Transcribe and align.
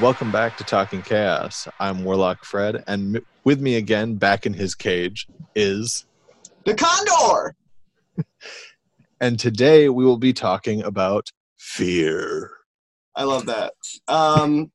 Welcome 0.00 0.30
back 0.30 0.56
to 0.58 0.64
Talking 0.64 1.02
Chaos. 1.02 1.66
I'm 1.80 2.04
Warlock 2.04 2.44
Fred, 2.44 2.84
and 2.86 3.16
m- 3.16 3.26
with 3.42 3.60
me 3.60 3.74
again, 3.74 4.14
back 4.14 4.46
in 4.46 4.54
his 4.54 4.76
cage, 4.76 5.26
is. 5.56 6.06
The 6.64 6.74
Condor. 6.74 7.56
And 9.20 9.36
today 9.36 9.88
we 9.88 10.04
will 10.04 10.16
be 10.18 10.32
talking 10.32 10.84
about 10.84 11.28
fear. 11.58 12.52
I 13.16 13.24
love 13.24 13.46
that. 13.46 13.72
Um, 14.06 14.70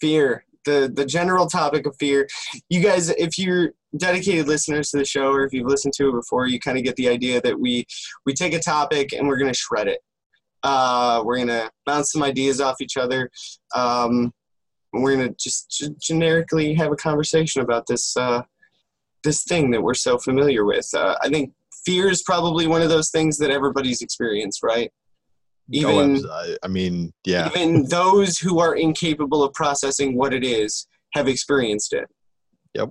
fear. 0.00 0.46
The 0.64 0.90
the 0.92 1.04
general 1.04 1.46
topic 1.46 1.86
of 1.86 1.94
fear. 1.98 2.26
You 2.70 2.80
guys, 2.80 3.10
if 3.10 3.38
you're 3.38 3.72
dedicated 3.94 4.48
listeners 4.48 4.88
to 4.90 4.96
the 4.96 5.04
show, 5.04 5.30
or 5.30 5.44
if 5.44 5.52
you've 5.52 5.68
listened 5.68 5.92
to 5.98 6.08
it 6.08 6.12
before, 6.12 6.46
you 6.46 6.58
kind 6.58 6.78
of 6.78 6.84
get 6.84 6.96
the 6.96 7.10
idea 7.10 7.42
that 7.42 7.60
we 7.60 7.84
we 8.24 8.32
take 8.32 8.54
a 8.54 8.58
topic 8.58 9.12
and 9.12 9.28
we're 9.28 9.36
gonna 9.36 9.52
shred 9.52 9.88
it. 9.88 10.00
Uh, 10.62 11.22
we're 11.22 11.36
gonna 11.36 11.70
bounce 11.84 12.12
some 12.12 12.22
ideas 12.22 12.62
off 12.62 12.80
each 12.80 12.96
other. 12.96 13.30
Um, 13.74 14.32
and 14.96 15.04
we're 15.04 15.16
gonna 15.16 15.34
just 15.38 15.70
g- 15.70 15.94
generically 16.00 16.74
have 16.74 16.90
a 16.90 16.96
conversation 16.96 17.62
about 17.62 17.86
this 17.86 18.16
uh, 18.16 18.42
this 19.22 19.44
thing 19.44 19.70
that 19.72 19.82
we're 19.82 19.94
so 19.94 20.18
familiar 20.18 20.64
with. 20.64 20.88
Uh, 20.94 21.16
I 21.22 21.28
think 21.28 21.52
fear 21.84 22.08
is 22.08 22.22
probably 22.22 22.66
one 22.66 22.82
of 22.82 22.88
those 22.88 23.10
things 23.10 23.36
that 23.38 23.50
everybody's 23.50 24.02
experienced, 24.02 24.62
right? 24.62 24.90
Even 25.70 26.24
Oh, 26.24 26.30
I, 26.30 26.56
I 26.62 26.68
mean, 26.68 27.12
yeah. 27.24 27.48
even 27.48 27.84
those 27.88 28.38
who 28.38 28.58
are 28.60 28.74
incapable 28.76 29.42
of 29.42 29.52
processing 29.52 30.16
what 30.16 30.32
it 30.32 30.44
is 30.44 30.86
have 31.14 31.28
experienced 31.28 31.92
it. 31.92 32.06
Yep. 32.74 32.90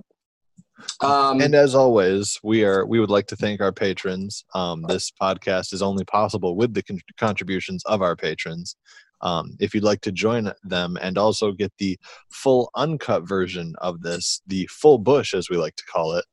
Um, 1.00 1.40
And 1.40 1.54
as 1.54 1.74
always, 1.74 2.38
we 2.42 2.64
are 2.64 2.84
we 2.86 3.00
would 3.00 3.08
like 3.10 3.26
to 3.28 3.36
thank 3.36 3.60
our 3.62 3.72
patrons. 3.72 4.44
Um, 4.54 4.82
this 4.82 5.10
podcast 5.20 5.72
is 5.72 5.80
only 5.82 6.04
possible 6.04 6.54
with 6.54 6.74
the 6.74 6.82
con- 6.82 7.00
contributions 7.18 7.82
of 7.86 8.02
our 8.02 8.14
patrons. 8.14 8.76
Um, 9.22 9.56
if 9.60 9.74
you'd 9.74 9.84
like 9.84 10.00
to 10.02 10.12
join 10.12 10.52
them 10.64 10.96
and 11.00 11.16
also 11.18 11.52
get 11.52 11.72
the 11.78 11.98
full 12.30 12.70
uncut 12.74 13.26
version 13.28 13.74
of 13.78 14.02
this, 14.02 14.42
the 14.46 14.66
full 14.70 14.98
bush 14.98 15.34
as 15.34 15.48
we 15.50 15.56
like 15.56 15.76
to 15.76 15.84
call 15.84 16.14
it, 16.14 16.24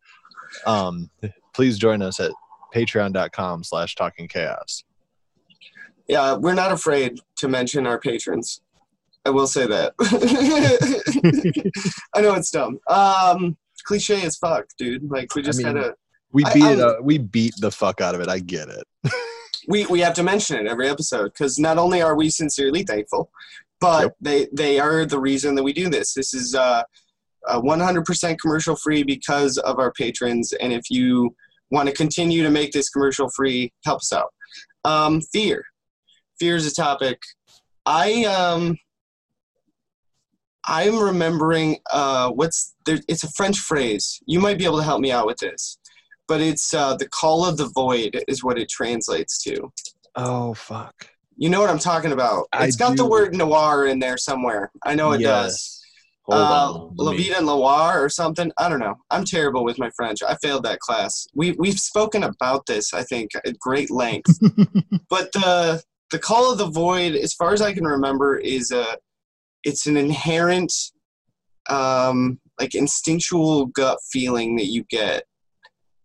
um, 0.66 1.10
please 1.54 1.78
join 1.78 2.02
us 2.02 2.20
at 2.20 2.32
patreon.com 2.76 3.64
slash 3.64 3.96
talking 3.96 4.28
chaos. 4.28 4.84
yeah, 6.08 6.34
we're 6.36 6.54
not 6.54 6.72
afraid 6.72 7.20
to 7.38 7.48
mention 7.48 7.88
our 7.88 8.00
patrons. 8.00 8.62
I 9.26 9.30
will 9.30 9.48
say 9.48 9.66
that. 9.68 9.94
I 12.16 12.22
know 12.22 12.34
it's 12.34 12.52
dumb. 12.52 12.80
Um, 12.88 13.56
cliche 13.86 14.22
as 14.26 14.36
fuck, 14.38 14.66
dude. 14.78 15.10
Like 15.10 15.34
we 15.36 15.42
just 15.42 15.64
mean, 15.64 15.74
gotta 15.74 15.96
We 16.34 16.44
beat 16.54 16.64
I'm- 16.64 16.80
it 16.80 16.82
up, 16.82 16.98
we 17.04 17.18
beat 17.20 17.54
the 17.60 17.72
fuck 17.72 18.02
out 18.02 18.16
of 18.16 18.22
it. 18.22 18.28
I 18.28 18.40
get 18.40 18.68
it. 18.70 18.84
we 19.68 19.86
we 19.88 20.00
have 20.02 20.14
to 20.16 20.24
mention 20.24 20.58
it 20.58 20.70
every 20.70 20.90
episode 20.90 21.32
because 21.34 21.58
not 21.60 21.78
only 21.78 22.02
are 22.02 22.16
we 22.16 22.30
sincerely 22.30 22.84
thankful, 22.84 23.32
but 23.80 24.04
Yep. 24.04 24.16
they 24.22 24.48
they 24.54 24.80
are 24.80 25.06
the 25.06 25.20
reason 25.20 25.56
that 25.56 25.64
we 25.64 25.74
do 25.74 25.90
this. 25.90 26.14
This 26.14 26.34
is 26.34 26.56
uh, 26.56 26.84
uh 27.48 27.62
100% 27.62 28.40
commercial 28.40 28.76
free 28.76 29.04
because 29.04 29.58
of 29.60 29.80
our 29.80 29.92
patrons, 29.94 30.54
and 30.54 30.72
if 30.74 30.90
you 30.90 31.36
want 31.72 31.90
to 31.90 31.96
continue 31.96 32.44
to 32.44 32.50
make 32.50 32.72
this 32.72 32.90
commercial 32.90 33.30
free, 33.36 33.72
help 33.86 33.98
us 33.98 34.14
out. 34.14 34.34
Um, 34.86 35.22
fear, 35.22 35.64
fear 36.40 36.56
is 36.56 36.66
a 36.72 36.74
topic. 36.74 37.20
I 37.86 38.26
um. 38.26 38.78
I'm 40.66 40.98
remembering 40.98 41.80
uh, 41.92 42.30
what's 42.30 42.74
there. 42.86 43.00
It's 43.10 43.26
a 43.26 43.32
French 43.32 43.60
phrase. 43.60 44.22
You 44.26 44.40
might 44.40 44.58
be 44.58 44.64
able 44.64 44.78
to 44.78 44.84
help 44.84 45.02
me 45.02 45.12
out 45.12 45.26
with 45.26 45.38
this, 45.38 45.78
but 46.28 46.42
it's 46.42 46.74
uh, 46.74 46.96
the 46.96 47.08
call 47.10 47.46
of 47.46 47.58
the 47.58 47.70
void 47.74 48.24
is 48.28 48.44
what 48.44 48.58
it 48.58 48.70
translates 48.70 49.42
to. 49.44 49.72
Oh 50.16 50.54
fuck. 50.54 51.08
You 51.36 51.50
know 51.50 51.60
what 51.62 51.70
I'm 51.70 51.80
talking 51.80 52.12
about. 52.12 52.46
I 52.54 52.66
It's 52.68 52.76
got 52.76 52.96
the 52.96 53.06
word 53.10 53.34
noir 53.36 53.88
in 53.88 54.00
there 54.00 54.18
somewhere. 54.18 54.72
I 54.86 54.94
know 54.96 55.14
it 55.14 55.20
does. 55.24 55.80
Hold 56.26 56.40
Uh, 56.40 56.74
on. 56.74 56.96
La 56.98 57.12
Vida 57.12 57.42
Loire 57.42 58.02
or 58.04 58.08
something. 58.08 58.52
I 58.58 58.70
don't 58.70 58.80
know. 58.80 58.96
I'm 59.10 59.26
terrible 59.26 59.64
with 59.66 59.78
my 59.80 59.90
French. 59.96 60.20
I 60.22 60.36
failed 60.42 60.64
that 60.64 60.80
class. 60.80 61.28
We 61.34 61.52
we've 61.54 61.80
spoken 61.80 62.24
about 62.24 62.66
this, 62.68 62.94
I 62.94 63.04
think, 63.04 63.32
at 63.36 63.58
great 63.60 63.90
length. 63.92 64.38
but 65.10 65.32
the 65.34 65.82
the 66.12 66.20
call 66.20 66.52
of 66.52 66.60
the 66.60 66.68
void, 66.68 67.16
as 67.16 67.34
far 67.34 67.52
as 67.54 67.62
I 67.62 67.74
can 67.74 67.86
remember, 67.86 68.38
is 68.38 68.72
a 68.72 68.98
it's 69.64 69.88
an 69.88 69.98
inherent 69.98 70.72
um, 71.70 72.40
like 72.60 72.76
instinctual 72.76 73.66
gut 73.68 73.98
feeling 74.12 74.56
that 74.58 74.68
you 74.68 74.84
get 74.90 75.24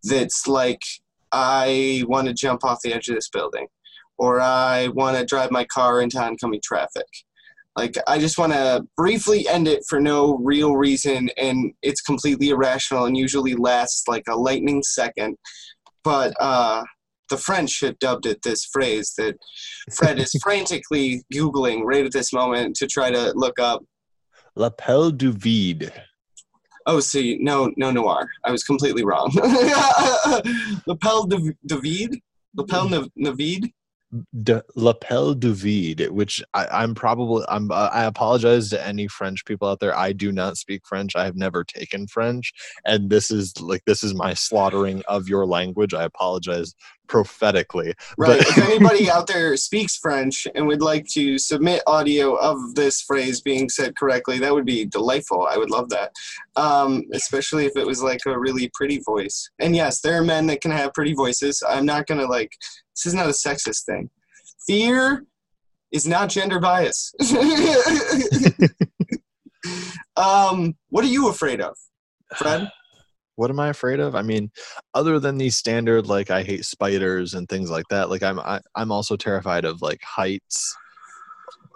that's 0.05 0.47
like 0.47 0.83
I 1.33 2.05
want 2.07 2.29
to 2.29 2.35
jump 2.35 2.65
off 2.65 2.81
the 2.83 2.93
edge 2.93 3.09
of 3.09 3.15
this 3.15 3.29
building 3.29 3.67
or 4.19 4.41
I 4.41 4.89
want 4.89 5.17
to 5.17 5.25
drive 5.25 5.51
my 5.51 5.65
car 5.65 6.01
into 6.01 6.21
oncoming 6.21 6.61
traffic. 6.65 7.07
Like 7.77 7.97
I 8.09 8.19
just 8.19 8.39
want 8.39 8.53
to 8.53 8.85
briefly 8.97 9.47
end 9.49 9.69
it 9.69 9.85
for 9.89 10.01
no 10.01 10.39
real 10.39 10.77
reason 10.77 11.31
and 11.37 11.73
it's 11.83 12.01
completely 12.01 12.49
irrational 12.49 13.05
and 13.05 13.17
usually 13.17 13.55
lasts 13.55 14.09
like 14.09 14.25
a 14.29 14.37
lightning 14.37 14.83
second. 14.83 15.37
But 16.03 16.35
uh 16.41 16.83
the 17.31 17.37
French 17.37 17.81
have 17.81 17.99
dubbed 17.99 18.25
it 18.27 18.41
this 18.43 18.65
phrase 18.65 19.13
that 19.19 19.37
Fred 19.93 20.19
is 20.19 20.33
frantically 20.43 21.23
Googling 21.33 21.83
right 21.85 22.07
at 22.07 22.13
this 22.13 22.33
moment 22.33 22.75
to 22.77 22.87
try 22.87 23.11
to 23.11 23.33
look 23.35 23.59
up. 23.59 23.83
L'appel 24.57 25.11
du 25.11 25.31
vide. 25.31 25.93
Oh, 26.89 27.01
see, 27.01 27.37
no, 27.39 27.71
no 27.77 27.91
noir. 27.91 28.31
I 28.45 28.51
was 28.51 28.65
completely 28.65 29.05
wrong. 29.05 29.31
L'appel 30.87 31.27
de? 31.29 31.55
L'appel 32.57 32.89
vide? 33.35 33.71
De, 34.43 34.63
l'appel 34.75 35.35
du 35.35 35.53
vide, 35.53 36.11
which 36.11 36.43
I, 36.55 36.67
I'm 36.67 36.95
probably 36.95 37.45
I'm 37.49 37.71
uh, 37.71 37.91
I 37.93 38.05
apologize 38.05 38.71
to 38.71 38.87
any 38.87 39.07
French 39.07 39.45
people 39.45 39.69
out 39.69 39.81
there. 39.81 39.97
I 39.97 40.13
do 40.13 40.33
not 40.33 40.57
speak 40.57 40.87
French. 40.87 41.15
I 41.15 41.25
have 41.25 41.37
never 41.37 41.63
taken 41.63 42.07
French, 42.07 42.53
and 42.87 43.11
this 43.11 43.31
is 43.31 43.61
like 43.61 43.85
this 43.85 44.03
is 44.03 44.15
my 44.15 44.33
slaughtering 44.33 45.03
of 45.09 45.29
your 45.29 45.45
language. 45.45 45.93
I 45.93 46.05
apologize 46.05 46.75
prophetically. 47.09 47.95
Right. 48.17 48.39
But- 48.39 48.49
if 48.49 48.59
anybody 48.69 49.11
out 49.11 49.27
there 49.27 49.57
speaks 49.57 49.97
French 49.97 50.47
and 50.55 50.67
would 50.67 50.83
like 50.83 51.07
to 51.09 51.39
submit 51.39 51.83
audio 51.87 52.35
of 52.35 52.75
this 52.75 53.01
phrase 53.01 53.41
being 53.41 53.69
said 53.69 53.97
correctly, 53.97 54.39
that 54.39 54.55
would 54.55 54.67
be 54.67 54.85
delightful. 54.85 55.47
I 55.51 55.57
would 55.57 55.71
love 55.71 55.89
that. 55.89 56.13
Um, 56.55 57.05
especially 57.13 57.67
if 57.67 57.77
it 57.77 57.87
was 57.87 58.03
like 58.03 58.21
a 58.27 58.39
really 58.39 58.71
pretty 58.75 59.01
voice. 59.05 59.51
And 59.59 59.75
yes, 59.75 60.01
there 60.01 60.21
are 60.21 60.25
men 60.25 60.47
that 60.47 60.61
can 60.61 60.71
have 60.71 60.95
pretty 60.95 61.15
voices. 61.15 61.63
I'm 61.67 61.87
not 61.87 62.07
going 62.07 62.21
to 62.21 62.27
like, 62.27 62.53
this 62.99 63.07
is 63.07 63.15
not 63.15 63.27
a 63.27 63.31
sexist 63.31 63.85
thing. 63.85 64.11
Fear 64.67 65.25
is 65.93 66.07
not 66.07 66.29
gender 66.29 66.59
bias. 66.61 67.15
um, 70.17 70.75
what 70.91 71.05
are 71.05 71.09
you 71.09 71.29
afraid 71.29 71.61
of, 71.61 71.77
Fred? 72.37 72.69
what 73.37 73.51
am 73.51 73.61
I 73.61 73.69
afraid 73.69 74.01
of? 74.01 74.17
I 74.17 74.23
mean, 74.23 74.51
other 74.95 75.21
than 75.21 75.39
these 75.39 75.57
standard 75.57 76.09
like 76.09 76.29
I 76.29 76.43
hate 76.43 76.65
spiders 76.65 77.35
and 77.35 77.49
things 77.49 77.71
like 77.71 77.85
that, 77.91 78.11
like 78.11 78.23
I'm 78.25 78.41
I, 78.41 78.61
I'm 78.75 78.91
also 78.91 79.15
terrified 79.17 79.65
of 79.65 79.81
like 79.81 80.03
heights. 80.03 80.77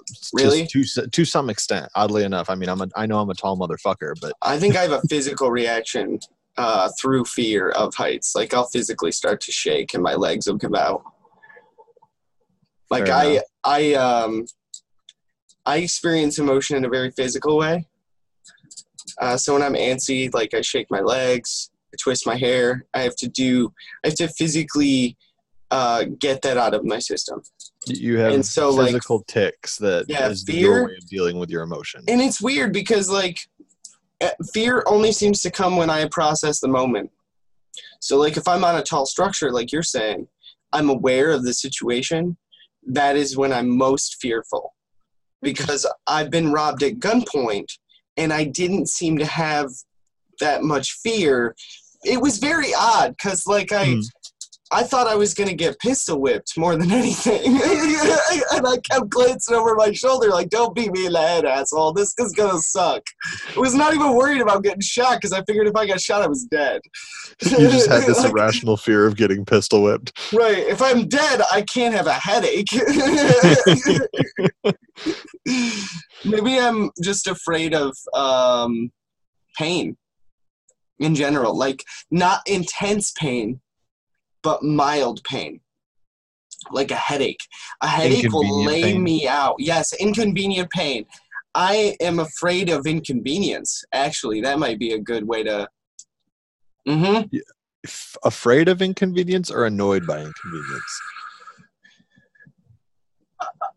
to- 0.09 0.29
Really? 0.35 0.67
To, 0.67 0.81
s- 0.81 0.99
to 1.13 1.25
some 1.25 1.49
extent, 1.49 1.89
oddly 1.95 2.25
enough. 2.25 2.51
I 2.51 2.57
mean, 2.57 2.69
I'm 2.69 2.81
a 2.81 2.89
I 2.97 3.07
know 3.07 3.21
I'm 3.21 3.31
a 3.31 3.35
tall 3.35 3.57
motherfucker, 3.57 4.15
but 4.21 4.33
I 4.43 4.59
think 4.59 4.75
I 4.75 4.83
have 4.83 4.91
a 4.91 5.03
physical 5.09 5.51
reaction 5.53 6.19
uh, 6.59 6.89
through 7.01 7.25
fear 7.25 7.71
of 7.71 7.95
heights. 7.95 8.35
Like 8.35 8.53
I'll 8.55 8.67
physically 8.69 9.13
start 9.13 9.41
to 9.43 9.53
shake 9.53 9.95
and 9.95 10.03
my 10.03 10.15
legs 10.15 10.47
will 10.47 10.57
give 10.57 10.75
out. 10.75 11.03
Like 12.91 13.09
I. 13.09 13.41
I, 13.65 13.95
um, 13.95 14.45
I 15.65 15.77
experience 15.77 16.41
emotion 16.41 16.77
in 16.77 16.85
a 16.85 16.89
very 16.89 17.13
physical 17.13 17.57
way. 17.57 17.87
Uh, 19.21 19.37
so 19.37 19.53
when 19.55 19.63
I'm 19.63 19.75
antsy, 19.75 20.33
like 20.35 20.53
I 20.53 20.63
shake 20.63 20.89
my 20.91 20.99
legs, 21.01 21.71
I 21.95 21.97
twist 22.01 22.27
my 22.27 22.35
hair. 22.37 22.85
I 22.93 23.03
have 23.03 23.15
to 23.17 23.29
do. 23.29 23.73
I 24.05 24.09
have 24.09 24.17
to 24.17 24.27
physically 24.27 25.17
uh, 25.71 26.07
get 26.19 26.43
that 26.43 26.57
out 26.57 26.75
of 26.75 26.85
my 26.85 26.99
system. 26.99 27.43
you 27.87 28.19
have 28.19 28.33
And 28.35 28.45
so, 28.45 28.71
like- 28.71 28.89
physical 28.89 29.23
ticks 29.29 29.77
that 29.79 30.07
Yeah, 30.09 30.29
is 30.29 30.43
fear- 30.43 30.59
your 30.59 30.87
way 30.89 30.97
of 31.01 31.09
dealing 31.09 31.39
with 31.39 31.51
your 31.51 31.63
emotion. 31.63 32.03
And 32.09 32.21
it's 32.21 32.41
weird 32.43 32.73
because 32.73 33.09
like 33.09 33.39
fear 34.53 34.83
only 34.87 35.13
seems 35.13 35.41
to 35.43 35.51
come 35.51 35.77
when 35.77 35.91
I 35.91 36.07
process 36.07 36.61
the 36.61 36.69
moment. 36.69 37.11
So 38.01 38.19
like 38.19 38.37
if 38.37 38.47
I'm 38.49 38.65
on 38.65 38.77
a 38.77 38.83
tall 38.83 39.07
structure 39.07 39.51
like 39.51 39.73
you're 39.73 39.83
saying, 39.83 40.29
I'm 40.73 40.89
aware 40.89 41.31
of 41.31 41.45
the 41.45 41.55
situation, 41.55 42.37
that 42.87 43.17
is 43.17 43.37
when 43.37 43.53
I'm 43.53 43.77
most 43.77 44.17
fearful. 44.21 44.75
Because 45.41 45.87
I've 46.07 46.31
been 46.31 46.53
robbed 46.53 46.83
at 46.83 46.95
gunpoint 46.95 47.67
and 48.17 48.33
I 48.33 48.45
didn't 48.45 48.89
seem 48.89 49.19
to 49.19 49.27
have 49.27 49.69
that 50.41 50.63
much 50.63 50.93
fear. 51.03 51.55
It 52.05 52.21
was 52.21 52.39
very 52.39 52.73
odd 52.75 53.17
cuz 53.19 53.47
like 53.47 53.73
I 53.73 53.95
Hmm. 53.95 54.01
I 54.73 54.83
thought 54.85 55.07
I 55.07 55.15
was 55.15 55.35
gonna 55.35 55.55
get 55.55 55.79
pistol 55.79 56.21
whipped 56.21 56.57
more 56.57 56.77
than 56.77 56.91
anything, 56.91 57.43
and 57.47 58.67
I 58.67 58.77
kept 58.91 59.11
glancing 59.11 59.55
over 59.55 59.75
my 59.75 59.93
shoulder 59.93 60.31
like, 60.31 60.49
"Don't 60.49 60.75
beat 60.75 60.93
me 60.93 61.07
in 61.07 61.13
the 61.13 61.21
head, 61.21 61.45
asshole. 61.45 61.93
This 61.93 62.15
is 62.19 62.33
gonna 62.33 62.59
suck." 62.59 63.03
I 63.57 63.61
was 63.61 63.75
not 63.75 63.95
even 63.95 64.15
worried 64.15 64.41
about 64.41 64.63
getting 64.63 64.81
shot 64.81 65.19
because 65.21 65.33
I 65.33 65.43
figured 65.45 65.67
if 65.69 65.77
I 65.77 65.87
got 65.87 66.01
shot, 66.01 66.23
I 66.23 66.27
was 66.27 66.45
dead. 66.51 66.81
you 67.43 67.69
just 67.69 67.89
had 67.89 68.03
this 68.07 68.19
Like, 68.19 68.33
irrational 68.33 68.77
fear 68.77 69.07
of 69.07 69.17
getting 69.17 69.45
pistol 69.45 69.83
whipped. 69.83 70.13
right. 70.33 70.59
If 70.59 70.81
I'm 70.83 71.09
dead, 71.09 71.41
I 71.53 71.63
can't 71.63 71.95
have 71.95 72.07
a 72.07 72.13
headache. 72.15 72.69
Maybe 76.25 76.59
I'm 76.59 76.91
just 77.03 77.27
afraid 77.27 77.75
of 77.75 77.95
um, 78.15 78.91
pain 79.59 79.97
in 80.99 81.15
general, 81.15 81.57
like 81.57 81.85
not 82.11 82.41
intense 82.47 83.13
pain, 83.19 83.61
but 84.43 84.63
mild 84.63 85.23
pain, 85.25 85.61
like 86.71 86.91
a 86.91 86.97
headache. 86.97 87.41
A 87.83 87.89
headache 87.89 88.33
will 88.33 88.65
lay 88.65 88.83
pain. 88.83 89.03
me 89.03 89.27
out. 89.29 89.57
Yes, 89.59 89.93
inconvenient 89.95 90.71
pain. 90.71 91.05
I 91.55 91.97
am 92.01 92.19
afraid 92.19 92.71
of 92.71 92.87
inconvenience. 92.87 93.85
Actually, 93.93 94.41
that 94.43 94.59
might 94.59 94.79
be 94.79 94.93
a 94.93 94.99
good 94.99 95.27
way 95.27 95.43
to. 95.45 95.69
Mm-hmm. 96.89 97.37
F- 97.85 98.17
afraid 98.25 98.69
of 98.69 98.81
inconvenience 98.81 99.51
or 99.51 99.65
annoyed 99.67 100.07
by 100.07 100.19
inconvenience? 100.21 101.01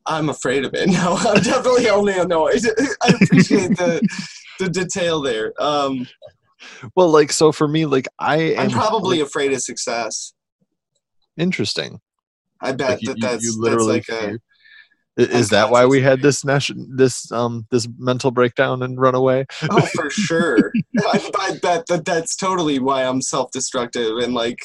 I'm 0.06 0.30
afraid 0.30 0.64
of 0.66 0.74
it. 0.74 0.90
No, 0.92 1.16
I'm 1.18 1.42
definitely 1.42 1.90
only 1.90 2.14
annoyed. 2.18 2.62
I 3.04 3.14
appreciate 3.22 3.76
the 3.78 4.02
the 4.60 4.70
detail 4.70 5.22
there. 5.22 5.54
Um, 5.60 6.08
Well, 6.96 7.10
like 7.10 7.32
so 7.32 7.52
for 7.52 7.68
me, 7.68 7.86
like 7.86 8.08
I 8.20 8.38
am 8.38 8.60
I'm 8.60 8.70
probably 8.70 9.20
afraid 9.22 9.52
of 9.54 9.62
success. 9.62 10.34
Interesting. 11.38 12.00
I 12.62 12.72
bet 12.72 12.90
Like, 12.92 13.02
you, 13.02 13.08
that 13.10 13.22
that's, 13.22 13.44
you 13.44 13.50
that's 13.52 13.58
literally 13.58 13.94
like 13.96 14.10
a 14.10 14.20
fear- 14.20 14.40
I- 15.18 15.22
Is 15.22 15.50
that 15.50 15.70
why 15.72 15.86
we 15.86 16.02
had 16.02 16.22
this 16.22 16.44
nation, 16.44 16.90
this 16.94 17.32
um 17.32 17.66
this 17.72 17.88
mental 17.98 18.32
breakdown 18.32 18.84
and 18.84 19.00
run 19.00 19.16
away? 19.16 19.46
oh 19.70 19.82
for 19.86 20.10
sure. 20.10 20.74
I, 21.00 21.32
I 21.40 21.58
bet 21.62 21.86
that 21.88 22.04
that's 22.06 22.36
totally 22.36 22.80
why 22.80 23.04
I'm 23.06 23.22
self-destructive 23.22 24.18
and 24.18 24.34
like 24.34 24.60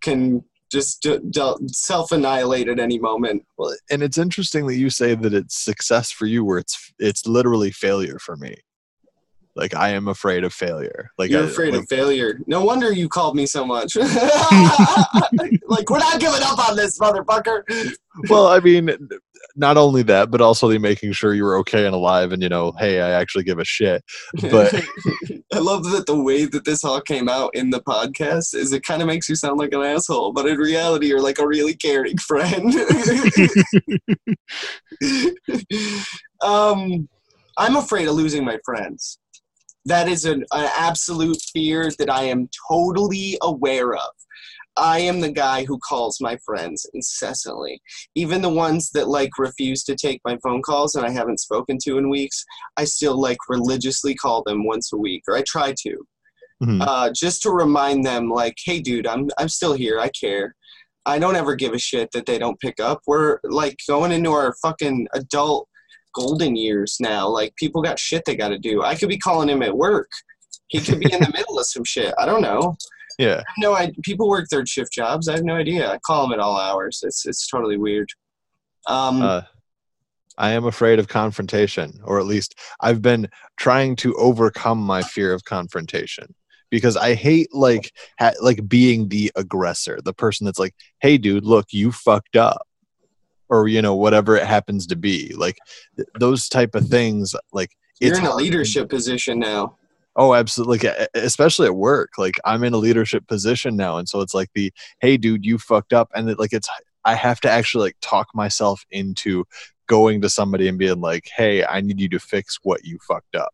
can 0.00 0.42
just 0.72 1.02
d- 1.02 1.20
d- 1.30 1.54
self-annihilate 1.68 2.66
at 2.68 2.80
any 2.80 2.98
moment. 2.98 3.44
Well, 3.56 3.76
and 3.88 4.02
it's 4.02 4.18
interesting 4.18 4.66
that 4.66 4.74
you 4.74 4.90
say 4.90 5.14
that 5.14 5.32
it's 5.32 5.56
success 5.56 6.10
for 6.10 6.26
you, 6.26 6.44
where 6.44 6.58
it's 6.58 6.92
it's 6.98 7.24
literally 7.26 7.70
failure 7.70 8.18
for 8.18 8.36
me. 8.36 8.56
Like 9.56 9.74
I 9.74 9.90
am 9.90 10.06
afraid 10.08 10.44
of 10.44 10.52
failure. 10.52 11.10
Like 11.18 11.30
You're 11.30 11.44
I, 11.44 11.46
afraid 11.46 11.72
like, 11.72 11.82
of 11.82 11.88
failure. 11.88 12.38
No 12.46 12.64
wonder 12.64 12.92
you 12.92 13.08
called 13.08 13.34
me 13.34 13.46
so 13.46 13.64
much. 13.64 13.96
like 13.96 15.90
we're 15.90 15.98
not 15.98 16.20
giving 16.20 16.42
up 16.42 16.68
on 16.68 16.76
this, 16.76 16.98
motherfucker. 16.98 17.62
well, 18.28 18.48
I 18.48 18.60
mean, 18.60 18.90
not 19.56 19.78
only 19.78 20.02
that, 20.04 20.30
but 20.30 20.40
also 20.40 20.68
the 20.68 20.78
making 20.78 21.12
sure 21.12 21.32
you're 21.32 21.56
okay 21.58 21.86
and 21.86 21.94
alive, 21.94 22.32
and 22.32 22.42
you 22.42 22.48
know, 22.48 22.72
hey, 22.78 23.00
I 23.00 23.10
actually 23.10 23.44
give 23.44 23.58
a 23.58 23.64
shit. 23.64 24.04
But 24.42 24.74
I 25.54 25.58
love 25.58 25.84
that 25.84 26.04
the 26.06 26.20
way 26.20 26.44
that 26.44 26.64
this 26.64 26.84
all 26.84 27.00
came 27.00 27.28
out 27.28 27.54
in 27.54 27.70
the 27.70 27.80
podcast 27.80 28.54
is 28.54 28.72
it 28.72 28.84
kind 28.84 29.00
of 29.00 29.08
makes 29.08 29.28
you 29.28 29.34
sound 29.34 29.58
like 29.58 29.72
an 29.72 29.82
asshole, 29.82 30.32
but 30.32 30.46
in 30.46 30.58
reality, 30.58 31.06
you're 31.06 31.22
like 31.22 31.38
a 31.38 31.46
really 31.46 31.74
caring 31.74 32.18
friend. 32.18 32.74
um, 36.42 37.08
I'm 37.56 37.76
afraid 37.76 38.08
of 38.08 38.14
losing 38.14 38.44
my 38.44 38.58
friends. 38.64 39.18
That 39.86 40.08
is 40.08 40.24
an, 40.24 40.44
an 40.52 40.70
absolute 40.76 41.38
fear 41.52 41.90
that 41.98 42.10
I 42.10 42.24
am 42.24 42.48
totally 42.68 43.38
aware 43.42 43.94
of. 43.94 44.10
I 44.76 44.98
am 44.98 45.20
the 45.20 45.32
guy 45.32 45.64
who 45.64 45.78
calls 45.78 46.20
my 46.20 46.36
friends 46.44 46.84
incessantly, 46.92 47.80
even 48.14 48.42
the 48.42 48.50
ones 48.50 48.90
that 48.90 49.08
like 49.08 49.38
refuse 49.38 49.82
to 49.84 49.94
take 49.96 50.20
my 50.24 50.36
phone 50.42 50.60
calls 50.60 50.94
and 50.94 51.06
I 51.06 51.10
haven't 51.10 51.40
spoken 51.40 51.78
to 51.84 51.96
in 51.96 52.10
weeks. 52.10 52.44
I 52.76 52.84
still 52.84 53.18
like 53.18 53.38
religiously 53.48 54.14
call 54.14 54.42
them 54.44 54.66
once 54.66 54.92
a 54.92 54.98
week, 54.98 55.22
or 55.28 55.36
I 55.36 55.42
try 55.46 55.72
to, 55.84 56.06
Mhm. 56.62 56.82
uh, 56.86 57.10
just 57.14 57.40
to 57.42 57.50
remind 57.50 58.04
them, 58.04 58.28
like, 58.28 58.56
hey, 58.64 58.80
dude, 58.80 59.06
I'm 59.06 59.28
I'm 59.38 59.48
still 59.48 59.72
here. 59.72 59.98
I 59.98 60.08
care. 60.10 60.54
I 61.06 61.18
don't 61.20 61.36
ever 61.36 61.54
give 61.54 61.72
a 61.72 61.78
shit 61.78 62.10
that 62.12 62.26
they 62.26 62.36
don't 62.38 62.58
pick 62.60 62.80
up. 62.80 63.00
We're 63.06 63.38
like 63.44 63.76
going 63.88 64.10
into 64.12 64.32
our 64.32 64.54
fucking 64.60 65.06
adult 65.14 65.68
golden 66.16 66.56
years 66.56 66.96
now. 66.98 67.28
Like 67.28 67.54
people 67.56 67.82
got 67.82 67.98
shit 67.98 68.24
they 68.24 68.34
got 68.34 68.48
to 68.48 68.58
do. 68.58 68.82
I 68.82 68.94
could 68.94 69.10
be 69.10 69.18
calling 69.18 69.48
him 69.48 69.62
at 69.62 69.76
work. 69.76 70.10
He 70.68 70.80
could 70.80 70.98
be 70.98 71.12
in 71.12 71.20
the 71.20 71.30
middle 71.32 71.58
of 71.58 71.66
some 71.66 71.84
shit. 71.84 72.14
I 72.18 72.26
don't 72.26 72.42
know. 72.42 72.76
yeah, 73.18 73.42
no 73.58 73.74
I 73.74 73.92
people 74.02 74.28
work 74.28 74.46
third 74.50 74.68
shift 74.68 74.92
jobs. 74.92 75.28
I 75.28 75.34
have 75.34 75.44
no 75.44 75.54
idea. 75.54 75.90
I 75.90 75.98
call 75.98 76.22
them 76.22 76.32
at 76.32 76.40
all 76.40 76.58
hours. 76.58 77.00
It's 77.02 77.26
it's 77.26 77.46
totally 77.48 77.76
weird. 77.76 78.08
Um, 78.88 79.22
uh, 79.22 79.42
I 80.38 80.50
am 80.50 80.64
afraid 80.66 80.98
of 80.98 81.08
confrontation, 81.08 82.00
or 82.04 82.18
at 82.18 82.26
least 82.26 82.58
I've 82.80 83.02
been 83.02 83.28
trying 83.56 83.96
to 83.96 84.14
overcome 84.16 84.78
my 84.78 85.02
fear 85.02 85.32
of 85.32 85.44
confrontation 85.44 86.34
because 86.70 86.96
I 86.96 87.14
hate 87.14 87.54
like 87.54 87.92
ha- 88.18 88.34
like 88.40 88.68
being 88.68 89.08
the 89.08 89.30
aggressor, 89.36 90.00
the 90.04 90.12
person 90.12 90.44
that's 90.44 90.58
like, 90.58 90.74
"Hey, 91.00 91.16
dude, 91.18 91.44
look, 91.44 91.66
you 91.70 91.92
fucked 91.92 92.36
up," 92.36 92.65
or 93.48 93.68
you 93.68 93.82
know, 93.82 93.94
whatever 93.94 94.36
it 94.36 94.46
happens 94.46 94.86
to 94.88 94.96
be. 94.96 95.34
Like 95.34 95.58
th- 95.96 96.08
those 96.18 96.48
type 96.48 96.74
of 96.74 96.88
things. 96.88 97.34
Like 97.52 97.70
you're 98.00 98.10
it's 98.10 98.18
in 98.18 98.24
a 98.24 98.28
hard 98.28 98.38
for 98.38 98.44
me- 98.44 98.50
leadership 98.50 98.88
position 98.88 99.38
now. 99.38 99.76
Oh, 100.18 100.34
absolutely. 100.34 100.78
Like, 100.78 101.08
especially 101.14 101.66
at 101.66 101.74
work. 101.76 102.12
Like, 102.16 102.36
I'm 102.46 102.64
in 102.64 102.72
a 102.72 102.78
leadership 102.78 103.26
position 103.26 103.76
now, 103.76 103.98
and 103.98 104.08
so 104.08 104.22
it's 104.22 104.32
like 104.32 104.48
the, 104.54 104.72
"Hey, 105.00 105.18
dude, 105.18 105.44
you 105.44 105.58
fucked 105.58 105.92
up," 105.92 106.08
and 106.14 106.30
it, 106.30 106.38
like 106.38 106.54
it's, 106.54 106.70
I 107.04 107.14
have 107.14 107.38
to 107.42 107.50
actually 107.50 107.88
like 107.88 107.96
talk 108.00 108.28
myself 108.34 108.82
into 108.90 109.44
going 109.88 110.22
to 110.22 110.30
somebody 110.30 110.68
and 110.68 110.78
being 110.78 111.02
like, 111.02 111.28
"Hey, 111.36 111.64
I 111.64 111.82
need 111.82 112.00
you 112.00 112.08
to 112.10 112.18
fix 112.18 112.58
what 112.62 112.82
you 112.82 112.98
fucked 113.06 113.36
up," 113.36 113.52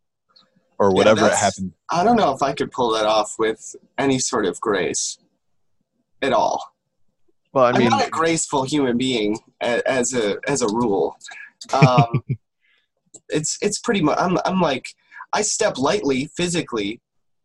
or 0.78 0.90
Yeah, 0.90 0.94
whatever 0.94 1.26
it 1.26 1.34
happened. 1.34 1.72
I 1.90 2.04
don't 2.04 2.16
know 2.16 2.32
if 2.32 2.42
I 2.42 2.52
could 2.52 2.70
pull 2.70 2.92
that 2.92 3.06
off 3.06 3.34
with 3.40 3.74
any 3.98 4.20
sort 4.20 4.46
of 4.46 4.60
grace 4.60 5.18
at 6.22 6.32
all. 6.32 6.71
Well, 7.52 7.66
I 7.66 7.72
mean, 7.72 7.82
am 7.82 7.90
not 7.90 8.08
a 8.08 8.10
graceful 8.10 8.64
human 8.64 8.96
being 8.96 9.38
as 9.60 10.14
a 10.14 10.38
as 10.49 10.62
a 10.62 10.66
rule. 10.69 11.16
Um, 11.72 12.22
it's 13.28 13.58
it's 13.60 13.78
pretty 13.81 14.00
much. 14.00 14.19
I'm 14.19 14.38
I'm 14.44 14.60
like 14.60 14.87
I 15.32 15.43
step 15.43 15.76
lightly 15.76 16.31
physically, 16.37 17.00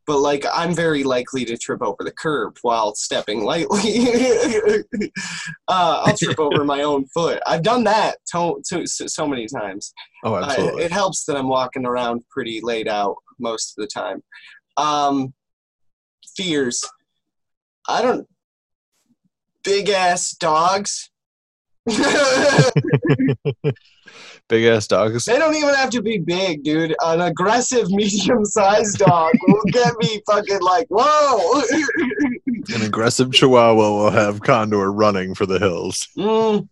but 0.05 0.19
like 0.19 0.45
I'm 0.53 0.73
very 0.73 1.03
likely 1.03 1.43
to 1.45 1.57
trip 1.57 1.81
over 1.81 1.97
the 1.99 2.11
curb 2.11 2.57
while 2.61 2.95
stepping 2.95 3.43
lightly. 3.43 4.07
uh, 5.67 6.03
I'll 6.05 6.17
trip 6.17 6.39
over 6.39 6.63
my 6.63 6.83
own 6.83 7.05
foot. 7.07 7.41
I've 7.45 7.63
done 7.63 7.83
that 7.83 8.17
to, 8.31 8.61
to, 8.69 8.87
so 8.87 9.07
so 9.07 9.27
many 9.27 9.47
times. 9.47 9.93
oh, 10.23 10.35
Uh, 10.35 10.45
absolutely. 10.45 10.83
it 10.83 10.91
helps 10.91 11.25
that 11.25 11.35
I'm 11.35 11.49
walking 11.49 11.85
around 11.85 12.23
pretty 12.29 12.61
laid 12.63 12.87
out 12.87 13.15
most 13.39 13.77
of 13.77 13.81
the 13.81 13.87
time. 13.87 14.23
Um, 14.77 15.33
fears. 16.35 16.81
I 17.89 18.01
don't. 18.01 18.27
Big 19.67 19.89
ass 19.89 20.31
dogs. 20.31 21.09
Big 24.47 24.63
ass 24.63 24.87
dogs. 24.87 25.25
they 25.25 25.37
don't 25.37 25.55
even 25.55 25.73
have 25.75 25.89
to 25.89 26.01
be 26.01 26.19
big, 26.19 26.63
dude. 26.63 26.95
An 27.03 27.19
aggressive, 27.19 27.89
medium 27.89 28.45
sized 28.45 28.97
dog 28.99 29.33
will 29.45 29.61
get 29.73 29.93
me 29.99 30.21
fucking 30.25 30.61
like, 30.61 30.87
whoa. 30.89 31.61
An 32.75 32.81
aggressive 32.81 33.33
Chihuahua 33.33 33.75
will 33.75 34.09
have 34.09 34.39
Condor 34.39 34.89
running 34.89 35.35
for 35.35 35.45
the 35.45 35.59
hills. 35.59 36.07
Mm. 36.17 36.69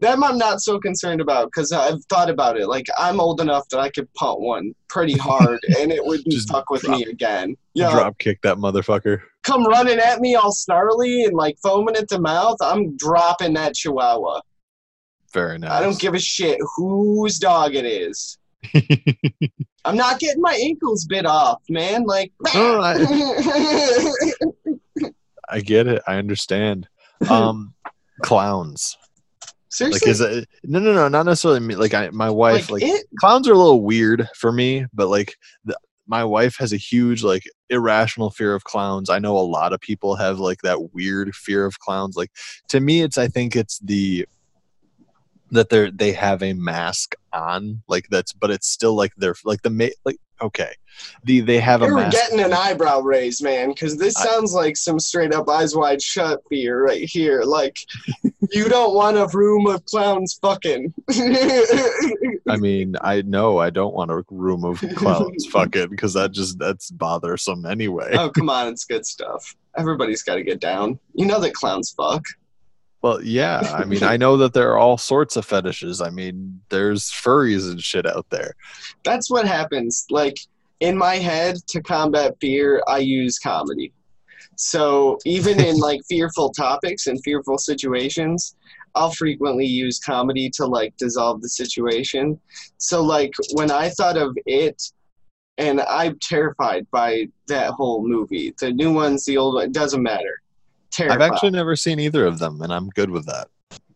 Them 0.00 0.22
I'm 0.22 0.36
not 0.36 0.60
so 0.60 0.78
concerned 0.78 1.22
about 1.22 1.46
because 1.46 1.72
I've 1.72 2.04
thought 2.04 2.28
about 2.28 2.58
it. 2.58 2.68
Like 2.68 2.86
I'm 2.98 3.18
old 3.18 3.40
enough 3.40 3.66
that 3.70 3.78
I 3.80 3.88
could 3.88 4.12
punt 4.12 4.40
one 4.40 4.74
pretty 4.88 5.16
hard 5.16 5.58
and 5.80 5.90
it 5.90 6.04
wouldn't 6.04 6.30
Just 6.30 6.50
fuck 6.50 6.68
with 6.68 6.82
drop- 6.82 6.98
me 6.98 7.06
again. 7.06 7.56
Yeah, 7.72 7.92
Drop 7.92 8.18
kick 8.18 8.42
that 8.42 8.58
motherfucker. 8.58 9.22
Come 9.48 9.64
running 9.66 9.98
at 9.98 10.20
me 10.20 10.34
all 10.34 10.52
snarly 10.52 11.24
and 11.24 11.34
like 11.34 11.56
foaming 11.62 11.96
at 11.96 12.08
the 12.08 12.20
mouth. 12.20 12.58
I'm 12.60 12.96
dropping 12.96 13.54
that 13.54 13.74
chihuahua. 13.74 14.40
Very 15.32 15.58
nice. 15.58 15.70
I 15.70 15.80
don't 15.80 15.98
give 15.98 16.14
a 16.14 16.18
shit 16.18 16.58
whose 16.76 17.38
dog 17.38 17.74
it 17.74 17.84
is. 17.84 18.38
I'm 19.84 19.96
not 19.96 20.20
getting 20.20 20.42
my 20.42 20.58
ankles 20.62 21.04
bit 21.06 21.24
off, 21.26 21.62
man. 21.68 22.04
Like, 22.04 22.32
No, 22.54 22.80
I 25.48 25.60
get 25.60 25.86
it. 25.86 26.02
I 26.06 26.16
understand. 26.16 26.88
Um, 27.30 27.74
clowns. 28.22 28.98
seriously, 29.70 30.00
Like, 30.00 30.10
is 30.10 30.20
it? 30.20 30.48
No, 30.64 30.78
no, 30.78 30.92
no, 30.92 31.08
not 31.08 31.24
necessarily 31.26 31.60
me. 31.60 31.76
Like, 31.76 31.94
I, 31.94 32.10
my 32.10 32.28
wife, 32.30 32.70
like, 32.70 32.82
like, 32.82 33.04
clowns 33.20 33.48
are 33.48 33.52
a 33.52 33.58
little 33.58 33.82
weird 33.82 34.28
for 34.36 34.52
me, 34.52 34.86
but 34.92 35.08
like, 35.08 35.34
the, 35.64 35.76
my 36.08 36.24
wife 36.24 36.56
has 36.56 36.72
a 36.72 36.78
huge 36.78 37.22
like 37.22 37.44
irrational 37.68 38.30
fear 38.30 38.54
of 38.54 38.64
clowns. 38.64 39.10
I 39.10 39.18
know 39.18 39.36
a 39.36 39.40
lot 39.40 39.72
of 39.72 39.80
people 39.80 40.16
have 40.16 40.38
like 40.38 40.62
that 40.62 40.94
weird 40.94 41.36
fear 41.36 41.66
of 41.66 41.78
clowns. 41.78 42.16
Like, 42.16 42.32
to 42.68 42.80
me, 42.80 43.02
it's 43.02 43.18
I 43.18 43.28
think 43.28 43.54
it's 43.54 43.78
the 43.78 44.26
that 45.50 45.68
they're 45.68 45.90
they 45.90 46.12
have 46.12 46.42
a 46.42 46.54
mask 46.54 47.14
on 47.32 47.82
like 47.88 48.06
that's 48.10 48.32
but 48.32 48.50
it's 48.50 48.68
still 48.68 48.94
like 48.94 49.12
they're 49.16 49.34
like 49.44 49.62
the 49.62 49.70
ma- 49.70 49.86
like 50.04 50.18
okay 50.40 50.72
the 51.24 51.40
they 51.40 51.60
have 51.60 51.82
a 51.82 51.86
You're 51.86 51.96
mask 51.96 52.16
getting 52.16 52.40
an 52.40 52.52
eyebrow 52.52 53.00
raise, 53.00 53.42
man, 53.42 53.68
because 53.68 53.96
this 53.96 54.16
I- 54.16 54.24
sounds 54.24 54.52
like 54.52 54.76
some 54.76 54.98
straight 54.98 55.32
up 55.32 55.48
eyes 55.48 55.74
wide 55.74 56.02
shut 56.02 56.40
beer 56.50 56.84
right 56.84 57.08
here. 57.08 57.42
Like, 57.42 57.76
you 58.50 58.68
don't 58.68 58.94
want 58.94 59.16
a 59.16 59.28
room 59.32 59.66
of 59.66 59.84
clowns 59.84 60.38
fucking. 60.40 60.92
i 62.48 62.56
mean 62.56 62.96
i 63.02 63.22
know 63.22 63.58
i 63.58 63.70
don't 63.70 63.94
want 63.94 64.10
a 64.10 64.24
room 64.30 64.64
of 64.64 64.82
clowns 64.96 65.46
fucking 65.50 65.88
because 65.88 66.14
that 66.14 66.32
just 66.32 66.58
that's 66.58 66.90
bothersome 66.90 67.66
anyway 67.66 68.10
oh, 68.14 68.30
come 68.30 68.48
on, 68.50 68.68
it's 68.68 68.84
good 68.84 69.04
stuff. 69.06 69.54
Everybody's 69.76 70.22
got 70.22 70.36
to 70.36 70.42
get 70.42 70.60
down. 70.60 70.98
You 71.14 71.26
know 71.26 71.40
that 71.40 71.54
clowns 71.54 71.90
fuck. 71.90 72.24
Well 73.02 73.22
yeah 73.22 73.76
i 73.78 73.84
mean 73.84 74.02
i 74.02 74.16
know 74.16 74.36
that 74.36 74.52
there 74.52 74.70
are 74.70 74.78
all 74.78 74.98
sorts 74.98 75.36
of 75.36 75.44
fetishes 75.44 76.00
i 76.00 76.10
mean 76.10 76.60
there's 76.68 77.10
furries 77.10 77.70
and 77.70 77.82
shit 77.82 78.06
out 78.06 78.26
there 78.30 78.54
That's 79.04 79.30
what 79.30 79.46
happens. 79.46 80.06
Like, 80.10 80.38
in 80.80 80.96
my 80.96 81.16
head, 81.16 81.56
to 81.68 81.82
combat 81.82 82.36
fear, 82.40 82.82
I 82.86 82.98
use 82.98 83.38
comedy. 83.38 83.92
So, 84.56 85.18
even 85.24 85.60
in 85.60 85.76
like 85.88 86.00
fearful 86.08 86.50
topics 86.50 87.06
and 87.06 87.22
fearful 87.22 87.58
situations, 87.58 88.56
I'll 88.94 89.12
frequently 89.12 89.66
use 89.66 89.98
comedy 89.98 90.50
to 90.56 90.66
like 90.66 90.96
dissolve 90.96 91.42
the 91.42 91.48
situation. 91.48 92.38
So, 92.78 93.02
like, 93.02 93.32
when 93.52 93.70
I 93.70 93.90
thought 93.90 94.16
of 94.16 94.36
it, 94.46 94.82
and 95.58 95.80
I'm 95.80 96.18
terrified 96.22 96.86
by 96.92 97.26
that 97.48 97.72
whole 97.72 98.06
movie. 98.06 98.54
The 98.60 98.72
new 98.72 98.92
ones, 98.92 99.24
the 99.24 99.36
old 99.36 99.54
one, 99.54 99.64
it 99.64 99.72
doesn't 99.72 100.02
matter. 100.02 100.40
Terrified. 100.90 101.22
i've 101.22 101.32
actually 101.32 101.50
never 101.50 101.76
seen 101.76 102.00
either 102.00 102.24
of 102.26 102.38
them 102.38 102.60
and 102.62 102.72
i'm 102.72 102.88
good 102.90 103.10
with 103.10 103.26
that 103.26 103.48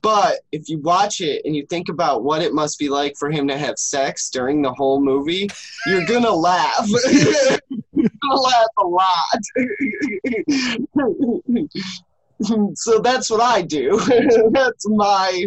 But 0.02 0.40
if 0.50 0.68
you 0.68 0.78
watch 0.78 1.20
it 1.20 1.42
and 1.44 1.54
you 1.54 1.64
think 1.66 1.88
about 1.88 2.24
what 2.24 2.42
it 2.42 2.52
must 2.52 2.78
be 2.78 2.88
like 2.88 3.14
for 3.18 3.30
him 3.30 3.46
to 3.48 3.56
have 3.56 3.78
sex 3.78 4.30
during 4.30 4.60
the 4.60 4.72
whole 4.72 5.00
movie, 5.00 5.48
you're 5.86 6.04
gonna 6.06 6.28
laugh. 6.30 6.88
you're 7.92 8.10
gonna 8.20 8.40
laugh 8.40 8.74
a 8.78 8.86
lot. 8.86 9.40
so 12.74 12.98
that's 12.98 13.30
what 13.30 13.40
I 13.40 13.62
do. 13.62 14.00
that's 14.50 14.88
my 14.88 15.46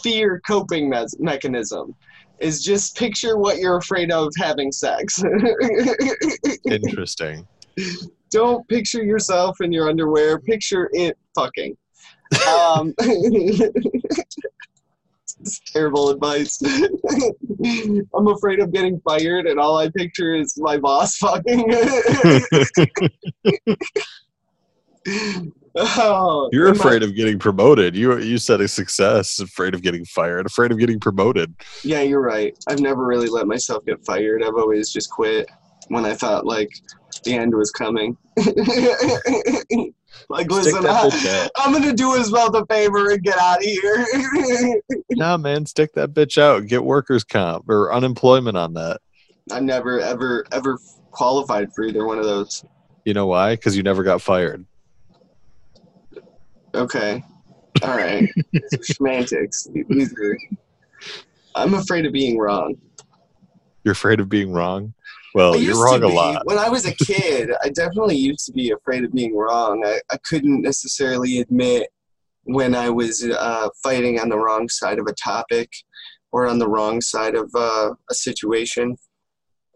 fear 0.00 0.40
coping 0.46 0.88
me- 0.88 1.06
mechanism. 1.18 1.94
Is 2.38 2.62
just 2.62 2.96
picture 2.96 3.36
what 3.36 3.58
you're 3.58 3.78
afraid 3.78 4.12
of 4.12 4.32
having 4.38 4.70
sex. 4.70 5.20
interesting 6.70 7.48
Don't 8.30 8.66
picture 8.68 9.02
yourself 9.02 9.60
in 9.60 9.72
your 9.72 9.88
underwear. 9.88 10.38
Picture 10.38 10.90
it 10.92 11.16
fucking. 11.34 11.76
Um, 12.46 12.94
it's 15.40 15.60
terrible 15.72 16.10
advice. 16.10 16.60
I'm 18.14 18.28
afraid 18.28 18.60
of 18.60 18.72
getting 18.72 19.00
fired, 19.00 19.46
and 19.46 19.58
all 19.58 19.78
I 19.78 19.88
picture 19.90 20.34
is 20.34 20.54
my 20.58 20.76
boss 20.78 21.16
fucking. 21.16 21.72
oh, 25.76 26.48
You're 26.52 26.68
and 26.68 26.78
my- 26.78 26.84
afraid 26.84 27.02
of 27.02 27.14
getting 27.14 27.38
promoted. 27.38 27.96
You 27.96 28.18
you 28.18 28.38
said 28.38 28.60
a 28.60 28.68
success, 28.68 29.40
afraid 29.40 29.74
of 29.74 29.82
getting 29.82 30.04
fired, 30.04 30.46
afraid 30.46 30.72
of 30.72 30.78
getting 30.78 31.00
promoted. 31.00 31.54
yeah, 31.82 32.02
you're 32.02 32.22
right. 32.22 32.56
I've 32.68 32.80
never 32.80 33.04
really 33.04 33.28
let 33.28 33.46
myself 33.46 33.84
get 33.86 34.04
fired. 34.04 34.42
I've 34.42 34.56
always 34.56 34.92
just 34.92 35.10
quit 35.10 35.50
when 35.88 36.04
I 36.04 36.14
thought 36.14 36.46
like 36.46 36.70
the 37.24 37.34
end 37.34 37.54
was 37.54 37.70
coming. 37.70 38.16
like, 40.28 40.50
listen, 40.50 40.84
I. 40.86 41.48
I'm 41.56 41.72
gonna 41.72 41.92
do 41.92 42.16
us 42.16 42.30
both 42.30 42.54
a 42.54 42.64
favor 42.66 43.10
and 43.10 43.22
get 43.22 43.38
out 43.38 43.58
of 43.58 43.64
here. 43.64 44.06
Nah, 45.10 45.36
man, 45.36 45.66
stick 45.66 45.94
that 45.94 46.14
bitch 46.14 46.38
out. 46.38 46.66
Get 46.66 46.84
workers' 46.84 47.24
comp 47.24 47.68
or 47.68 47.92
unemployment 47.92 48.56
on 48.56 48.74
that. 48.74 49.00
I 49.50 49.58
never, 49.58 49.98
ever, 49.98 50.44
ever 50.52 50.78
qualified 51.10 51.72
for 51.74 51.84
either 51.84 52.06
one 52.06 52.18
of 52.18 52.24
those. 52.24 52.64
You 53.04 53.14
know 53.14 53.26
why? 53.26 53.54
Because 53.54 53.76
you 53.76 53.82
never 53.82 54.04
got 54.04 54.22
fired. 54.22 54.64
Okay. 56.74 57.24
All 57.82 57.96
right. 57.96 58.28
Semantics. 58.82 59.66
I'm 61.54 61.74
afraid 61.74 62.06
of 62.06 62.12
being 62.12 62.38
wrong. 62.38 62.76
You're 63.84 63.92
afraid 63.92 64.20
of 64.20 64.28
being 64.28 64.52
wrong. 64.52 64.94
Well, 65.38 65.56
you're 65.56 65.82
wrong 65.82 66.02
a 66.02 66.08
lot. 66.08 66.46
When 66.46 66.58
I 66.58 66.68
was 66.68 66.84
a 66.84 66.94
kid, 66.94 67.50
I 67.62 67.68
definitely 67.68 68.16
used 68.16 68.44
to 68.46 68.52
be 68.52 68.72
afraid 68.72 69.04
of 69.04 69.12
being 69.12 69.36
wrong. 69.36 69.84
I, 69.86 70.00
I 70.10 70.16
couldn't 70.28 70.62
necessarily 70.62 71.38
admit 71.38 71.88
when 72.42 72.74
I 72.74 72.90
was 72.90 73.24
uh, 73.24 73.68
fighting 73.82 74.18
on 74.18 74.28
the 74.28 74.38
wrong 74.38 74.68
side 74.68 74.98
of 74.98 75.06
a 75.06 75.12
topic 75.12 75.70
or 76.32 76.48
on 76.48 76.58
the 76.58 76.68
wrong 76.68 77.00
side 77.00 77.36
of 77.36 77.50
uh, 77.54 77.94
a 78.10 78.14
situation. 78.14 78.96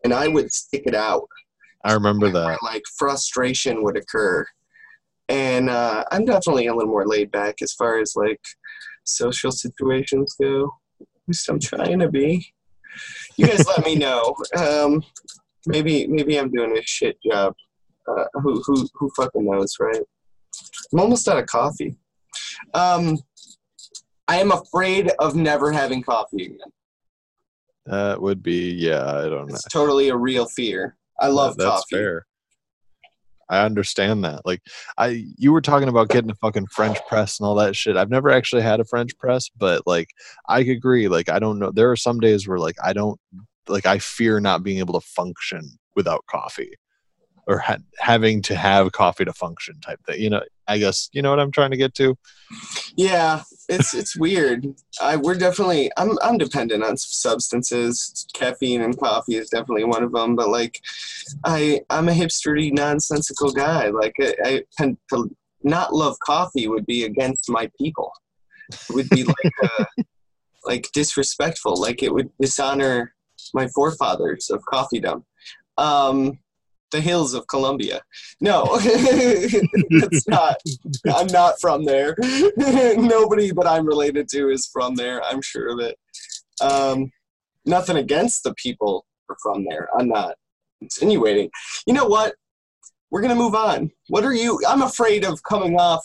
And 0.04 0.12
I 0.12 0.26
would 0.26 0.52
stick 0.52 0.82
it 0.86 0.94
out. 0.94 1.28
I 1.84 1.92
remember 1.92 2.26
where, 2.30 2.32
that. 2.32 2.62
like 2.62 2.82
frustration 2.96 3.84
would 3.84 3.96
occur 3.96 4.46
and 5.28 5.70
uh, 5.70 6.04
i'm 6.10 6.24
definitely 6.24 6.66
a 6.66 6.74
little 6.74 6.90
more 6.90 7.06
laid 7.06 7.30
back 7.30 7.62
as 7.62 7.72
far 7.72 7.98
as 7.98 8.14
like 8.16 8.40
social 9.04 9.50
situations 9.50 10.34
go 10.40 10.72
at 11.00 11.06
least 11.26 11.48
i'm 11.48 11.58
trying 11.58 11.98
to 11.98 12.08
be 12.08 12.52
you 13.36 13.46
guys 13.46 13.66
let 13.66 13.84
me 13.84 13.94
know 13.94 14.34
um, 14.56 15.02
maybe 15.66 16.06
maybe 16.06 16.38
i'm 16.38 16.50
doing 16.50 16.76
a 16.76 16.82
shit 16.82 17.16
job 17.30 17.54
uh, 18.08 18.24
who, 18.34 18.60
who, 18.66 18.86
who 18.94 19.10
fucking 19.16 19.44
knows 19.44 19.76
right 19.80 20.02
i'm 20.92 21.00
almost 21.00 21.28
out 21.28 21.38
of 21.38 21.46
coffee 21.46 21.96
um, 22.74 23.16
i 24.28 24.36
am 24.38 24.50
afraid 24.52 25.10
of 25.18 25.34
never 25.36 25.70
having 25.72 26.02
coffee 26.02 26.44
again 26.46 26.58
That 27.86 28.20
would 28.20 28.42
be 28.42 28.70
yeah. 28.74 29.04
I 29.04 29.22
don't 29.28 29.48
know. 29.48 29.54
it's 29.54 29.64
totally 29.64 30.08
a 30.10 30.16
real 30.16 30.46
fear 30.46 30.96
i 31.20 31.28
love 31.28 31.56
That- 31.56 31.64
that's 31.64 31.80
coffee 31.82 31.96
fair. 31.96 32.26
I 33.50 33.66
understand 33.66 34.24
that. 34.24 34.46
Like 34.46 34.62
I 34.96 35.26
you 35.36 35.52
were 35.52 35.60
talking 35.60 35.88
about 35.90 36.08
getting 36.08 36.30
a 36.30 36.34
fucking 36.36 36.68
French 36.68 36.96
press 37.06 37.38
and 37.38 37.46
all 37.46 37.56
that 37.56 37.76
shit. 37.76 37.98
I've 37.98 38.08
never 38.08 38.30
actually 38.30 38.62
had 38.62 38.80
a 38.80 38.84
French 38.86 39.10
press, 39.18 39.50
but 39.58 39.82
like 39.86 40.08
I 40.48 40.60
agree. 40.60 41.06
Like 41.08 41.28
I 41.28 41.38
don't 41.38 41.58
know. 41.58 41.70
There 41.70 41.90
are 41.90 41.96
some 41.96 42.18
days 42.18 42.48
where 42.48 42.56
like 42.58 42.76
I 42.82 42.94
don't 42.94 43.20
like 43.68 43.86
I 43.86 43.98
fear 43.98 44.40
not 44.40 44.62
being 44.62 44.78
able 44.78 44.98
to 44.98 45.06
function 45.06 45.78
without 45.94 46.24
coffee 46.26 46.72
or 47.46 47.58
ha- 47.58 47.78
having 47.98 48.42
to 48.42 48.54
have 48.54 48.92
coffee 48.92 49.24
to 49.24 49.32
function 49.32 49.80
type 49.80 50.00
thing. 50.06 50.20
You 50.20 50.30
know, 50.30 50.42
I 50.68 50.78
guess 50.78 51.08
you 51.12 51.22
know 51.22 51.30
what 51.30 51.40
I'm 51.40 51.50
trying 51.50 51.70
to 51.72 51.76
get 51.76 51.94
to. 51.94 52.16
Yeah, 52.96 53.42
it's 53.68 53.94
it's 53.94 54.16
weird. 54.16 54.66
I 55.00 55.16
we're 55.16 55.34
definitely 55.34 55.90
I'm 55.96 56.18
I'm 56.22 56.38
dependent 56.38 56.84
on 56.84 56.96
substances. 56.96 58.26
Caffeine 58.34 58.82
and 58.82 58.98
coffee 58.98 59.36
is 59.36 59.50
definitely 59.50 59.84
one 59.84 60.02
of 60.02 60.12
them. 60.12 60.36
But 60.36 60.50
like, 60.50 60.80
I 61.44 61.80
I'm 61.90 62.08
a 62.08 62.12
hipstery 62.12 62.72
nonsensical 62.72 63.50
guy. 63.52 63.88
Like 63.88 64.14
I, 64.20 64.34
I 64.44 64.62
tend 64.78 64.98
to 65.12 65.30
not 65.62 65.94
love 65.94 66.16
coffee 66.24 66.68
would 66.68 66.86
be 66.86 67.04
against 67.04 67.48
my 67.48 67.70
people. 67.80 68.12
It 68.70 68.94
would 68.94 69.10
be 69.10 69.24
like 69.24 69.52
uh, 69.62 69.84
like 70.64 70.88
disrespectful. 70.92 71.80
Like 71.80 72.02
it 72.02 72.12
would 72.12 72.30
dishonor 72.40 73.14
my 73.54 73.68
forefathers 73.68 74.50
of 74.50 74.62
coffeedom. 74.72 75.24
Um, 75.78 76.38
the 76.92 77.00
hills 77.00 77.34
of 77.34 77.46
Colombia. 77.46 78.02
No, 78.40 78.66
it's 78.74 80.28
not. 80.28 80.56
I'm 81.12 81.26
not 81.28 81.60
from 81.60 81.84
there. 81.84 82.14
Nobody 82.56 83.50
that 83.50 83.66
I'm 83.66 83.86
related 83.86 84.28
to 84.30 84.50
is 84.50 84.68
from 84.72 84.94
there. 84.94 85.22
I'm 85.24 85.42
sure 85.42 85.72
of 85.72 85.80
it. 85.80 85.98
Um, 86.60 87.10
nothing 87.64 87.96
against 87.96 88.44
the 88.44 88.54
people 88.54 89.06
are 89.28 89.36
from 89.42 89.64
there. 89.64 89.88
I'm 89.98 90.08
not 90.08 90.36
insinuating. 90.80 91.50
You 91.86 91.94
know 91.94 92.06
what? 92.06 92.34
We're 93.10 93.22
gonna 93.22 93.34
move 93.34 93.54
on. 93.54 93.90
What 94.08 94.24
are 94.24 94.34
you? 94.34 94.60
I'm 94.68 94.82
afraid 94.82 95.24
of 95.24 95.42
coming 95.42 95.76
off 95.78 96.04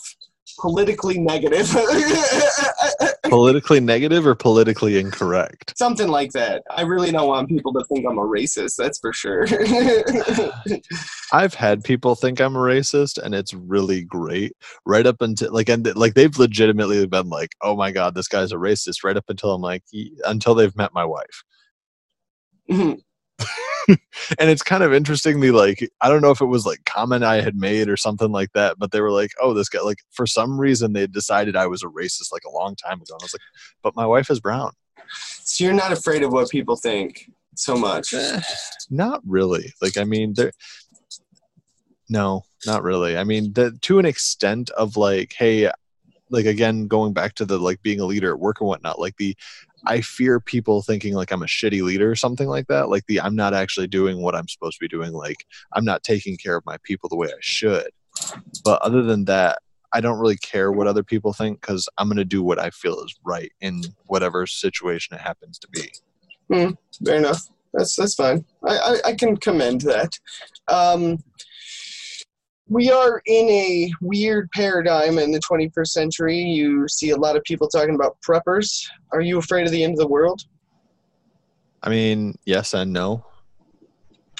politically 0.60 1.18
negative. 1.18 1.68
Politically 3.24 3.80
negative 3.80 4.26
or 4.26 4.34
politically 4.34 4.98
incorrect? 4.98 5.74
Something 5.76 6.08
like 6.08 6.32
that. 6.32 6.62
I 6.70 6.82
really 6.82 7.12
don't 7.12 7.28
want 7.28 7.48
people 7.50 7.74
to 7.74 7.84
think 7.84 8.06
I'm 8.08 8.16
a 8.16 8.22
racist. 8.22 8.76
That's 8.76 8.98
for 8.98 9.12
sure. 9.12 9.46
I've 11.32 11.52
had 11.52 11.84
people 11.84 12.14
think 12.14 12.40
I'm 12.40 12.56
a 12.56 12.60
racist, 12.60 13.18
and 13.22 13.34
it's 13.34 13.52
really 13.52 14.02
great. 14.02 14.54
Right 14.86 15.06
up 15.06 15.20
until 15.20 15.52
like, 15.52 15.68
and 15.68 15.94
like 15.94 16.14
they've 16.14 16.38
legitimately 16.38 17.06
been 17.06 17.28
like, 17.28 17.50
"Oh 17.62 17.76
my 17.76 17.90
god, 17.90 18.14
this 18.14 18.28
guy's 18.28 18.50
a 18.52 18.56
racist." 18.56 19.04
Right 19.04 19.16
up 19.16 19.26
until 19.28 19.52
I'm 19.52 19.60
like, 19.60 19.84
until 20.24 20.54
they've 20.54 20.76
met 20.76 20.94
my 20.94 21.04
wife, 21.04 21.44
Mhm. 22.70 22.98
and 24.38 24.50
it's 24.50 24.62
kind 24.62 24.82
of 24.82 24.92
interestingly 24.92 25.50
like 25.50 25.88
I 26.00 26.08
don't 26.08 26.22
know 26.22 26.30
if 26.30 26.40
it 26.40 26.46
was 26.46 26.66
like 26.66 26.84
comment 26.84 27.24
I 27.24 27.40
had 27.40 27.56
made 27.56 27.88
or 27.88 27.96
something 27.96 28.30
like 28.30 28.52
that, 28.52 28.78
but 28.78 28.92
they 28.92 29.00
were 29.00 29.10
like, 29.10 29.32
"Oh, 29.40 29.54
this 29.54 29.68
guy." 29.68 29.80
Like 29.80 29.98
for 30.10 30.26
some 30.26 30.60
reason, 30.60 30.92
they 30.92 31.06
decided 31.06 31.56
I 31.56 31.66
was 31.66 31.82
a 31.82 31.86
racist 31.86 32.32
like 32.32 32.44
a 32.46 32.50
long 32.50 32.76
time 32.76 33.00
ago, 33.00 33.14
and 33.14 33.22
I 33.22 33.24
was 33.24 33.34
like, 33.34 33.42
"But 33.82 33.96
my 33.96 34.06
wife 34.06 34.30
is 34.30 34.40
brown." 34.40 34.72
so 35.10 35.64
you're 35.64 35.72
not 35.72 35.92
afraid 35.92 36.22
of 36.22 36.32
what 36.32 36.50
people 36.50 36.76
think 36.76 37.30
so 37.54 37.76
much. 37.76 38.14
Eh, 38.14 38.40
not 38.90 39.20
really. 39.26 39.72
Like, 39.80 39.96
I 39.96 40.04
mean, 40.04 40.34
there. 40.34 40.52
No, 42.08 42.44
not 42.66 42.82
really. 42.82 43.18
I 43.18 43.24
mean, 43.24 43.52
the, 43.52 43.72
to 43.82 43.98
an 43.98 44.06
extent 44.06 44.70
of 44.70 44.96
like, 44.96 45.34
hey, 45.36 45.70
like 46.30 46.46
again, 46.46 46.86
going 46.86 47.12
back 47.12 47.34
to 47.34 47.44
the 47.44 47.58
like 47.58 47.82
being 47.82 48.00
a 48.00 48.04
leader 48.04 48.32
at 48.32 48.38
work 48.40 48.60
and 48.60 48.68
whatnot. 48.68 48.98
Like 48.98 49.16
the, 49.16 49.36
I 49.86 50.00
fear 50.00 50.40
people 50.40 50.82
thinking 50.82 51.14
like 51.14 51.30
I'm 51.30 51.42
a 51.42 51.46
shitty 51.46 51.82
leader 51.82 52.10
or 52.10 52.16
something 52.16 52.48
like 52.48 52.66
that. 52.68 52.88
Like 52.88 53.06
the 53.06 53.20
I'm 53.20 53.36
not 53.36 53.54
actually 53.54 53.86
doing 53.86 54.22
what 54.22 54.34
I'm 54.34 54.48
supposed 54.48 54.78
to 54.78 54.84
be 54.84 54.88
doing. 54.88 55.12
Like 55.12 55.44
I'm 55.72 55.84
not 55.84 56.02
taking 56.02 56.36
care 56.36 56.56
of 56.56 56.66
my 56.66 56.76
people 56.82 57.08
the 57.08 57.16
way 57.16 57.28
I 57.28 57.38
should. 57.40 57.90
But 58.64 58.82
other 58.82 59.02
than 59.02 59.24
that, 59.26 59.58
I 59.92 60.00
don't 60.00 60.18
really 60.18 60.36
care 60.36 60.70
what 60.72 60.86
other 60.86 61.02
people 61.02 61.32
think 61.32 61.60
because 61.60 61.88
I'm 61.96 62.08
gonna 62.08 62.24
do 62.24 62.42
what 62.42 62.58
I 62.58 62.70
feel 62.70 63.00
is 63.00 63.14
right 63.24 63.52
in 63.60 63.82
whatever 64.06 64.46
situation 64.46 65.14
it 65.14 65.20
happens 65.20 65.58
to 65.60 65.68
be. 65.68 65.92
Hmm, 66.52 66.70
fair 67.04 67.16
enough. 67.16 67.42
That's 67.72 67.96
that's 67.96 68.14
fine. 68.14 68.44
I, 68.66 68.76
I, 68.76 68.96
I 69.06 69.14
can 69.14 69.36
commend 69.36 69.82
that. 69.82 70.18
Um, 70.68 71.18
we 72.68 72.90
are 72.90 73.22
in 73.26 73.48
a 73.48 73.90
weird 74.00 74.50
paradigm 74.52 75.18
in 75.18 75.32
the 75.32 75.40
21st 75.40 75.86
century. 75.86 76.38
You 76.38 76.86
see 76.88 77.10
a 77.10 77.16
lot 77.16 77.36
of 77.36 77.42
people 77.44 77.68
talking 77.68 77.94
about 77.94 78.18
preppers. 78.26 78.86
Are 79.12 79.20
you 79.20 79.38
afraid 79.38 79.66
of 79.66 79.72
the 79.72 79.82
end 79.82 79.94
of 79.94 79.98
the 79.98 80.06
world? 80.06 80.42
I 81.82 81.88
mean, 81.88 82.34
yes 82.44 82.74
and 82.74 82.92
no. 82.92 83.24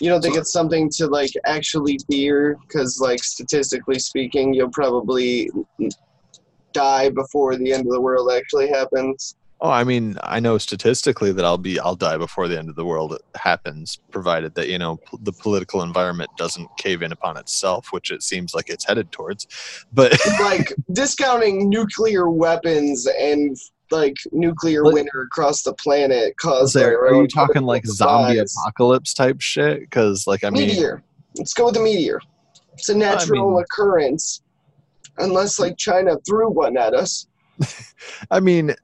You 0.00 0.10
don't 0.10 0.22
think 0.22 0.36
it's 0.36 0.52
something 0.52 0.90
to 0.96 1.06
like 1.06 1.30
actually 1.46 1.98
fear? 2.10 2.56
Because 2.62 3.00
like 3.00 3.22
statistically 3.24 3.98
speaking, 3.98 4.52
you'll 4.52 4.70
probably 4.70 5.50
die 6.72 7.08
before 7.08 7.56
the 7.56 7.72
end 7.72 7.86
of 7.86 7.92
the 7.92 8.00
world 8.00 8.30
actually 8.30 8.68
happens. 8.68 9.36
Oh, 9.60 9.70
I 9.70 9.82
mean, 9.82 10.16
I 10.22 10.38
know 10.38 10.56
statistically 10.56 11.32
that 11.32 11.44
I'll 11.44 11.58
be 11.58 11.80
I'll 11.80 11.96
die 11.96 12.16
before 12.16 12.46
the 12.46 12.56
end 12.56 12.68
of 12.68 12.76
the 12.76 12.84
world 12.84 13.18
happens, 13.34 13.98
provided 14.12 14.54
that 14.54 14.68
you 14.68 14.78
know 14.78 14.98
p- 14.98 15.18
the 15.22 15.32
political 15.32 15.82
environment 15.82 16.30
doesn't 16.36 16.68
cave 16.76 17.02
in 17.02 17.10
upon 17.10 17.36
itself, 17.36 17.88
which 17.90 18.12
it 18.12 18.22
seems 18.22 18.54
like 18.54 18.68
it's 18.70 18.84
headed 18.84 19.10
towards. 19.10 19.48
But 19.92 20.16
like 20.40 20.72
discounting 20.92 21.68
nuclear 21.68 22.30
weapons 22.30 23.08
and 23.18 23.56
like 23.90 24.14
nuclear 24.32 24.84
winter 24.84 25.22
across 25.22 25.62
the 25.62 25.72
planet 25.74 26.36
caused 26.36 26.74
by 26.74 26.82
are 26.82 27.14
you 27.14 27.26
talking 27.26 27.62
like 27.62 27.84
zombie 27.86 28.38
apocalypse 28.38 29.12
type 29.12 29.40
shit? 29.40 29.80
Because 29.80 30.26
like 30.26 30.44
I 30.44 30.50
mean, 30.50 30.68
meteor. 30.68 31.02
Let's 31.36 31.54
go 31.54 31.66
with 31.66 31.74
the 31.74 31.80
meteor. 31.82 32.20
It's 32.74 32.88
a 32.90 32.96
natural 32.96 33.54
mean- 33.54 33.64
occurrence, 33.64 34.42
unless 35.16 35.58
like 35.58 35.76
China 35.78 36.16
threw 36.26 36.48
one 36.48 36.76
at 36.76 36.94
us. 36.94 37.26
I 38.30 38.38
mean, 38.38 38.70
i- 38.70 38.74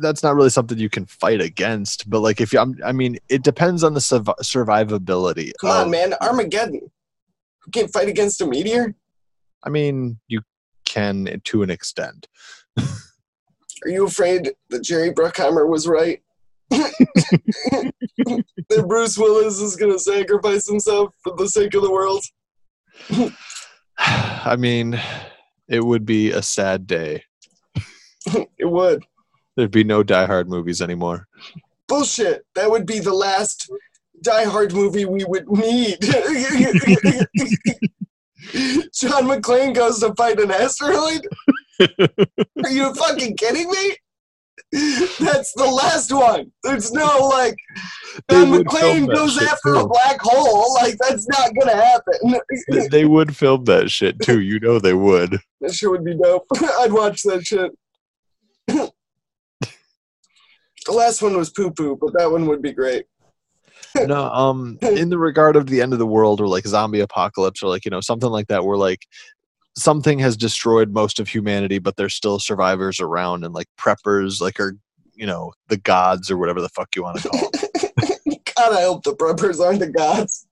that's 0.00 0.22
not 0.22 0.34
really 0.34 0.50
something 0.50 0.78
you 0.78 0.90
can 0.90 1.06
fight 1.06 1.40
against. 1.40 2.08
But 2.08 2.20
like 2.20 2.40
if 2.40 2.52
you, 2.52 2.58
I'm, 2.58 2.76
I 2.84 2.92
mean, 2.92 3.18
it 3.28 3.42
depends 3.42 3.84
on 3.84 3.94
the 3.94 4.00
survi- 4.00 4.38
survivability. 4.42 5.52
Come 5.60 5.70
on, 5.70 5.90
man, 5.90 6.14
Armageddon. 6.20 6.74
You 6.74 7.72
can't 7.72 7.92
fight 7.92 8.08
against 8.08 8.40
a 8.40 8.46
meteor. 8.46 8.94
I 9.64 9.70
mean, 9.70 10.18
you 10.28 10.42
can 10.84 11.40
to 11.44 11.62
an 11.62 11.70
extent. 11.70 12.28
Are 12.78 13.88
you 13.88 14.06
afraid 14.06 14.52
that 14.70 14.82
Jerry 14.82 15.12
Bruckheimer 15.12 15.68
was 15.68 15.86
right? 15.86 16.22
that 16.70 17.92
Bruce 18.88 19.18
Willis 19.18 19.60
is 19.60 19.76
gonna 19.76 19.98
sacrifice 19.98 20.68
himself 20.68 21.14
for 21.22 21.36
the 21.36 21.48
sake 21.48 21.74
of 21.74 21.82
the 21.82 21.90
world? 21.90 22.24
I 23.98 24.56
mean, 24.56 25.00
it 25.68 25.84
would 25.84 26.04
be 26.04 26.30
a 26.30 26.42
sad 26.42 26.86
day. 26.86 27.24
It 28.58 28.64
would. 28.64 29.04
There'd 29.56 29.70
be 29.70 29.84
no 29.84 30.02
Die 30.02 30.26
Hard 30.26 30.48
movies 30.48 30.82
anymore. 30.82 31.26
Bullshit. 31.88 32.44
That 32.54 32.70
would 32.70 32.86
be 32.86 32.98
the 32.98 33.14
last 33.14 33.70
Die 34.22 34.44
Hard 34.44 34.72
movie 34.72 35.04
we 35.04 35.24
would 35.24 35.48
need. 35.48 35.98
John 38.94 39.24
McClane 39.26 39.74
goes 39.74 40.00
to 40.00 40.14
fight 40.14 40.40
an 40.40 40.50
asteroid? 40.50 41.26
Are 41.80 42.70
you 42.70 42.94
fucking 42.94 43.36
kidding 43.36 43.68
me? 43.70 43.96
That's 44.72 45.52
the 45.52 45.64
last 45.66 46.12
one. 46.12 46.50
There's 46.62 46.90
no 46.92 47.18
like 47.28 47.54
John 48.30 48.52
McClane 48.52 49.12
goes 49.14 49.40
after 49.42 49.74
a 49.74 49.86
black 49.86 50.18
hole. 50.20 50.74
Like 50.74 50.96
that's 50.98 51.28
not 51.28 51.50
gonna 51.58 51.76
happen. 51.76 52.34
They- 52.70 52.88
they 52.88 53.04
would 53.04 53.36
film 53.36 53.64
that 53.64 53.90
shit 53.90 54.20
too. 54.20 54.40
You 54.40 54.58
know 54.60 54.78
they 54.78 54.94
would. 54.94 55.38
That 55.60 55.74
shit 55.74 55.90
would 55.90 56.04
be 56.04 56.14
dope. 56.16 56.46
I'd 56.80 56.92
watch 56.92 57.22
that 57.22 57.44
shit. 57.46 57.72
The 60.86 60.92
last 60.92 61.22
one 61.22 61.36
was 61.36 61.50
poo 61.50 61.70
poo, 61.70 61.96
but 62.00 62.12
that 62.14 62.30
one 62.30 62.46
would 62.46 62.62
be 62.62 62.72
great. 62.72 63.06
No, 64.06 64.30
um, 64.30 64.78
in 64.82 65.08
the 65.08 65.16
regard 65.16 65.56
of 65.56 65.68
the 65.68 65.80
end 65.80 65.94
of 65.94 65.98
the 65.98 66.06
world 66.06 66.38
or 66.38 66.48
like 66.48 66.66
zombie 66.66 67.00
apocalypse 67.00 67.62
or 67.62 67.68
like 67.68 67.86
you 67.86 67.90
know 67.90 68.02
something 68.02 68.28
like 68.28 68.46
that, 68.48 68.62
where 68.62 68.76
like 68.76 69.06
something 69.74 70.18
has 70.18 70.36
destroyed 70.36 70.92
most 70.92 71.18
of 71.18 71.28
humanity, 71.28 71.78
but 71.78 71.96
there's 71.96 72.14
still 72.14 72.38
survivors 72.38 73.00
around, 73.00 73.42
and 73.42 73.54
like 73.54 73.68
preppers 73.78 74.40
like 74.42 74.60
are 74.60 74.76
you 75.14 75.26
know 75.26 75.52
the 75.68 75.78
gods 75.78 76.30
or 76.30 76.36
whatever 76.36 76.60
the 76.60 76.68
fuck 76.70 76.94
you 76.94 77.04
want 77.04 77.20
to 77.20 77.28
call. 77.28 77.50
Them. 77.50 78.36
God, 78.56 78.72
I 78.74 78.82
hope 78.82 79.02
the 79.02 79.16
preppers 79.16 79.64
aren't 79.64 79.80
the 79.80 79.88
gods. 79.88 80.46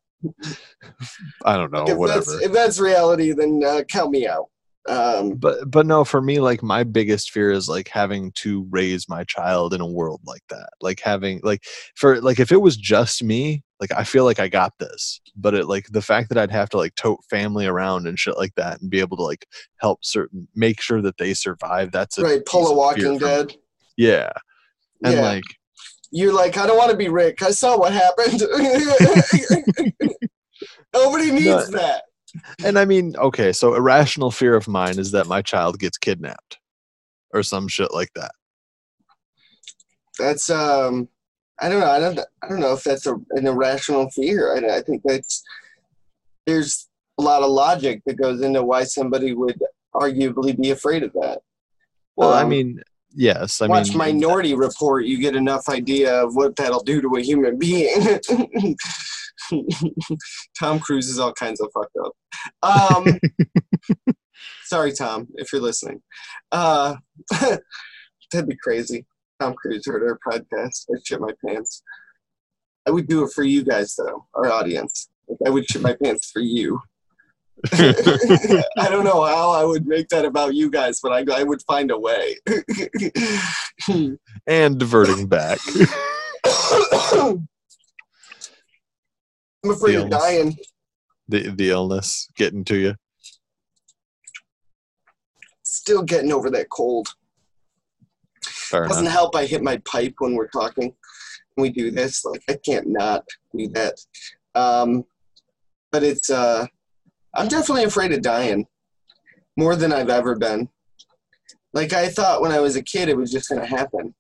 I 1.45 1.57
don't 1.57 1.71
know, 1.71 1.83
if, 1.83 1.89
that's, 1.89 1.99
whatever. 1.99 2.41
if 2.41 2.53
that's 2.53 2.81
reality, 2.81 3.33
then 3.33 3.63
uh, 3.65 3.83
count 3.91 4.11
me 4.11 4.27
out. 4.27 4.47
Um, 4.87 5.37
But 5.37 5.71
but 5.71 5.87
no, 5.87 6.05
for 6.05 6.21
me, 6.21 6.41
like 6.41 6.63
my 6.63 6.85
biggest 6.85 7.31
fear 7.31 7.51
is 7.51 7.69
like 7.69 7.89
having 7.89 8.33
to 8.33 8.67
raise 8.71 9.09
my 9.09 9.25
child 9.25 9.73
in 9.73 9.81
a 9.81 9.87
world 9.87 10.21
like 10.27 10.43
that. 10.51 10.69
Like 10.81 11.01
having 11.01 11.41
like 11.43 11.65
for 11.97 12.21
like 12.21 12.39
if 12.39 12.53
it 12.53 12.61
was 12.61 12.77
just 12.77 13.23
me, 13.23 13.63
like 13.81 13.91
I 13.93 14.05
feel 14.05 14.25
like 14.25 14.39
I 14.39 14.49
got 14.49 14.73
this. 14.79 15.21
But 15.37 15.55
it 15.55 15.67
like 15.69 15.87
the 15.91 16.03
fact 16.03 16.29
that 16.29 16.37
I'd 16.39 16.51
have 16.51 16.69
to 16.71 16.77
like 16.77 16.95
tote 16.97 17.21
family 17.31 17.67
around 17.67 18.07
and 18.07 18.19
shit 18.19 18.37
like 18.37 18.55
that 18.57 18.81
and 18.83 18.91
be 18.91 19.01
able 19.01 19.17
to 19.17 19.23
like 19.23 19.47
help 19.81 20.05
certain 20.05 20.47
make 20.55 20.81
sure 20.83 21.01
that 21.01 21.17
they 21.17 21.33
survive. 21.33 21.91
That's 21.91 22.19
a 22.19 22.23
right, 22.23 22.45
pull 22.45 22.67
a 22.69 22.75
Walking. 22.75 23.17
Dead. 23.19 23.55
Yeah. 23.97 24.33
And 25.03 25.15
Yeah. 25.15 25.21
like 25.23 25.45
You're 26.11 26.35
like, 26.35 26.59
I 26.59 26.67
don't 26.67 26.77
want 26.77 26.91
to 26.91 26.97
be 26.97 27.09
Rick. 27.09 27.43
I 27.43 27.51
saw 27.53 27.79
what 27.79 27.93
happened. 27.93 28.43
Nobody 30.95 31.31
needs 31.33 31.71
No. 31.71 31.79
that. 31.79 32.05
And 32.65 32.79
I 32.79 32.85
mean, 32.85 33.17
okay, 33.17 33.53
so 33.53 33.75
irrational 33.75 34.31
fear 34.31 34.55
of 34.55 34.69
mine 34.69 34.99
is 34.99 35.11
that 35.13 35.27
my 35.27 35.43
child 35.43 35.79
gets 35.79 35.99
kidnapped 35.99 36.59
or 37.33 37.43
some 37.43 37.69
shit 37.69 37.93
like 37.93 38.11
that. 38.15 38.33
That's 40.19 40.49
um, 40.51 41.09
I 41.61 41.69
don't 41.69 41.81
know. 41.81 41.91
I 41.91 41.99
don't. 41.99 42.19
I 42.43 42.49
don't 42.49 42.61
know 42.61 42.73
if 42.73 42.85
that's 42.85 43.07
a, 43.07 43.15
an 43.31 43.47
irrational 43.47 44.09
fear. 44.11 44.55
I, 44.55 44.79
I 44.79 44.81
think 44.83 45.03
that's 45.05 45.43
there's 46.47 46.89
a 47.19 47.23
lot 47.23 47.43
of 47.43 47.51
logic 47.51 48.03
that 48.07 48.15
goes 48.21 48.41
into 48.43 48.63
why 48.63 48.85
somebody 48.85 49.35
would 49.35 49.61
arguably 49.95 50.61
be 50.61 50.71
afraid 50.71 51.03
of 51.03 51.13
that. 51.15 51.41
Well, 52.17 52.33
I 52.33 52.43
Um, 52.43 52.49
mean, 52.51 52.81
yes, 53.15 53.61
I 53.61 53.67
watch 53.67 53.91
mean 53.91 53.99
Minority 53.99 54.55
Report, 54.55 55.05
you 55.05 55.19
get 55.19 55.37
enough 55.37 55.69
idea 55.69 56.23
of 56.25 56.35
what 56.35 56.57
that'll 56.57 56.83
do 56.83 57.01
to 57.01 57.17
a 57.17 57.21
human 57.23 57.59
being. 57.59 58.21
Tom 60.59 60.81
Cruise 60.81 61.09
is 61.09 61.19
all 61.19 61.33
kinds 61.33 61.61
of 61.61 61.71
fucked 61.75 61.97
up. 62.05 62.13
Um, 62.63 63.19
sorry, 64.65 64.93
Tom, 64.93 65.29
if 65.37 65.53
you're 65.53 65.63
listening. 65.63 66.03
Uh, 66.53 66.97
that'd 68.33 68.49
be 68.49 68.57
crazy. 68.63 69.07
Tom 69.41 69.55
Cruise 69.55 69.87
heard 69.87 70.03
our 70.03 70.19
podcast. 70.27 70.87
I'd 70.95 71.07
shit 71.07 71.21
my 71.21 71.33
pants. 71.45 71.83
I 72.87 72.91
would 72.91 73.07
do 73.07 73.25
it 73.25 73.33
for 73.33 73.45
you 73.45 73.65
guys, 73.65 73.95
though, 73.97 74.27
our 74.35 74.51
audience. 74.51 75.09
Like, 75.29 75.39
I 75.47 75.51
would 75.51 75.67
shit 75.67 75.83
my 75.83 75.97
pants 76.03 76.31
for 76.31 76.41
you. 76.41 76.81
I 77.73 78.89
don't 78.91 79.05
know 79.05 79.25
how 79.25 79.51
I 79.51 79.65
would 79.65 79.87
make 79.87 80.09
that 80.09 80.25
about 80.25 80.55
you 80.55 80.71
guys, 80.71 81.01
but 81.03 81.13
I, 81.13 81.25
I 81.41 81.45
would 81.45 81.63
find 81.63 81.91
a 81.91 81.99
way. 81.99 82.37
and 84.47 84.79
diverting 84.79 85.29
back. 85.29 85.59
I'm 89.65 89.71
afraid 89.71 89.97
of 89.97 90.11
dying. 90.11 90.57
the 91.29 91.49
the 91.51 91.71
illness 91.71 92.29
getting 92.37 92.65
to 92.67 92.77
you. 92.77 92.95
Still 95.63 96.03
getting 96.03 96.33
over 96.33 96.51
that 96.51 96.69
cold. 96.69 97.09
Fair 98.45 98.87
Doesn't 98.87 99.05
enough. 99.05 99.15
help 99.15 99.37
I 99.37 99.47
hit 99.47 99.63
my 99.63 99.79
pipe 99.79 100.15
when 100.19 100.35
we're 100.35 100.49
talking. 100.49 100.95
We 101.57 101.71
do 101.71 101.91
this. 101.91 102.25
Like 102.25 102.43
I 102.49 102.59
can't 102.65 102.89
not 102.89 103.25
do 103.57 103.69
that. 103.69 103.95
Um, 104.55 105.05
but 105.91 106.03
it's 106.03 106.29
uh, 106.29 106.67
I'm 107.35 107.49
definitely 107.49 107.85
afraid 107.85 108.13
of 108.13 108.21
dying 108.23 108.67
more 109.57 109.77
than 109.77 109.93
I've 109.93 110.11
ever 110.11 110.35
been. 110.37 110.69
Like 111.73 111.93
I 111.93 112.09
thought 112.09 112.43
when 112.43 112.53
I 112.53 112.61
was 112.61 112.77
a 112.77 112.83
kid, 112.83 113.09
it 113.09 113.17
was 113.17 113.33
just 113.33 113.49
gonna 113.49 113.67
happen 113.67 114.15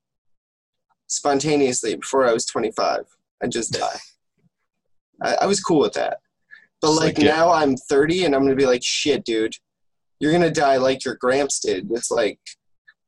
spontaneously 1.06 1.96
before 1.96 2.26
I 2.26 2.32
was 2.32 2.46
25. 2.46 3.04
I'd 3.42 3.52
just 3.52 3.72
die. 3.72 3.98
I, 5.22 5.36
I 5.42 5.46
was 5.46 5.60
cool 5.60 5.80
with 5.80 5.94
that. 5.94 6.18
But 6.80 6.90
It's 6.90 7.00
like 7.00 7.18
like, 7.18 7.24
yeah. 7.24 7.34
now 7.36 7.52
I'm 7.52 7.76
30 7.76 8.24
and 8.24 8.34
I'm 8.34 8.42
gonna 8.42 8.56
be 8.56 8.66
like, 8.66 8.82
shit, 8.82 9.24
dude, 9.24 9.54
you're 10.20 10.32
gonna 10.32 10.50
die 10.50 10.76
like 10.76 11.04
your 11.04 11.16
gramps 11.16 11.60
did, 11.60 11.88
just 11.88 12.10
like 12.10 12.38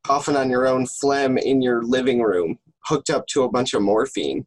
coughing 0.05 0.37
on 0.37 0.51
your 0.51 0.67
own 0.67 0.87
phlegm 0.87 1.37
in 1.39 1.63
your 1.63 1.83
living 1.83 2.23
room, 2.23 2.59
hooked 2.85 3.11
up 3.11 3.27
to 3.29 3.43
a 3.43 3.51
bunch 3.51 3.75
of 3.75 3.83
morphine. 3.83 4.47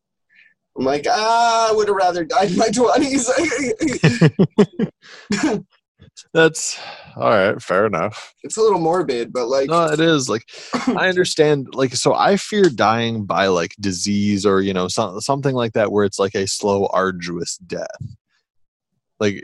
I'm 0.77 0.85
like, 0.85 1.05
ah, 1.09 1.69
I 1.69 1.73
would 1.73 1.87
have 1.87 1.97
rather 1.97 2.23
died 2.23 2.51
in 2.51 2.57
my 2.57 2.69
20s. 2.69 3.29
That's 6.33 6.79
all 7.15 7.29
right. 7.29 7.61
Fair 7.61 7.85
enough. 7.85 8.33
It's 8.43 8.57
a 8.57 8.61
little 8.61 8.79
morbid, 8.79 9.33
but 9.33 9.47
like, 9.47 9.69
No, 9.69 9.85
it 9.85 9.99
is 9.99 10.29
like 10.29 10.43
I 10.87 11.07
understand. 11.07 11.73
Like, 11.73 11.95
so 11.95 12.13
I 12.13 12.37
fear 12.37 12.63
dying 12.63 13.25
by 13.25 13.47
like 13.47 13.75
disease 13.79 14.45
or 14.45 14.61
you 14.61 14.73
know 14.73 14.87
some, 14.87 15.19
something 15.21 15.55
like 15.55 15.73
that, 15.73 15.91
where 15.91 16.05
it's 16.05 16.19
like 16.19 16.35
a 16.35 16.47
slow, 16.47 16.87
arduous 16.87 17.57
death. 17.57 17.87
Like, 19.19 19.43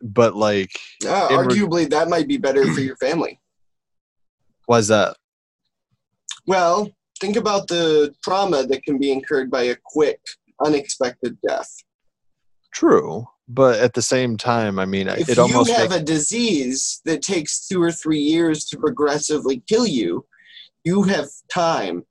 but 0.00 0.34
like, 0.34 0.70
uh, 1.06 1.28
in 1.30 1.40
re- 1.40 1.46
arguably, 1.46 1.90
that 1.90 2.08
might 2.08 2.28
be 2.28 2.38
better 2.38 2.64
for 2.72 2.80
your 2.80 2.96
family. 2.96 3.40
why 4.66 4.78
is 4.78 4.88
that? 4.88 5.16
Well, 6.46 6.90
think 7.20 7.36
about 7.36 7.68
the 7.68 8.14
trauma 8.22 8.66
that 8.66 8.82
can 8.84 8.98
be 8.98 9.12
incurred 9.12 9.50
by 9.50 9.64
a 9.64 9.76
quick, 9.84 10.20
unexpected 10.64 11.36
death. 11.46 11.70
True, 12.72 13.26
but 13.48 13.78
at 13.78 13.94
the 13.94 14.02
same 14.02 14.36
time, 14.36 14.78
I 14.78 14.84
mean, 14.84 15.08
If 15.08 15.30
it 15.30 15.38
almost 15.38 15.70
you 15.70 15.74
have 15.76 15.90
makes, 15.90 16.02
a 16.02 16.04
disease 16.04 17.00
that 17.06 17.22
takes 17.22 17.66
two 17.66 17.82
or 17.82 17.90
three 17.90 18.20
years 18.20 18.66
to 18.66 18.78
progressively 18.78 19.62
kill 19.66 19.86
you, 19.86 20.26
you 20.84 21.02
have 21.04 21.28
time. 21.52 22.04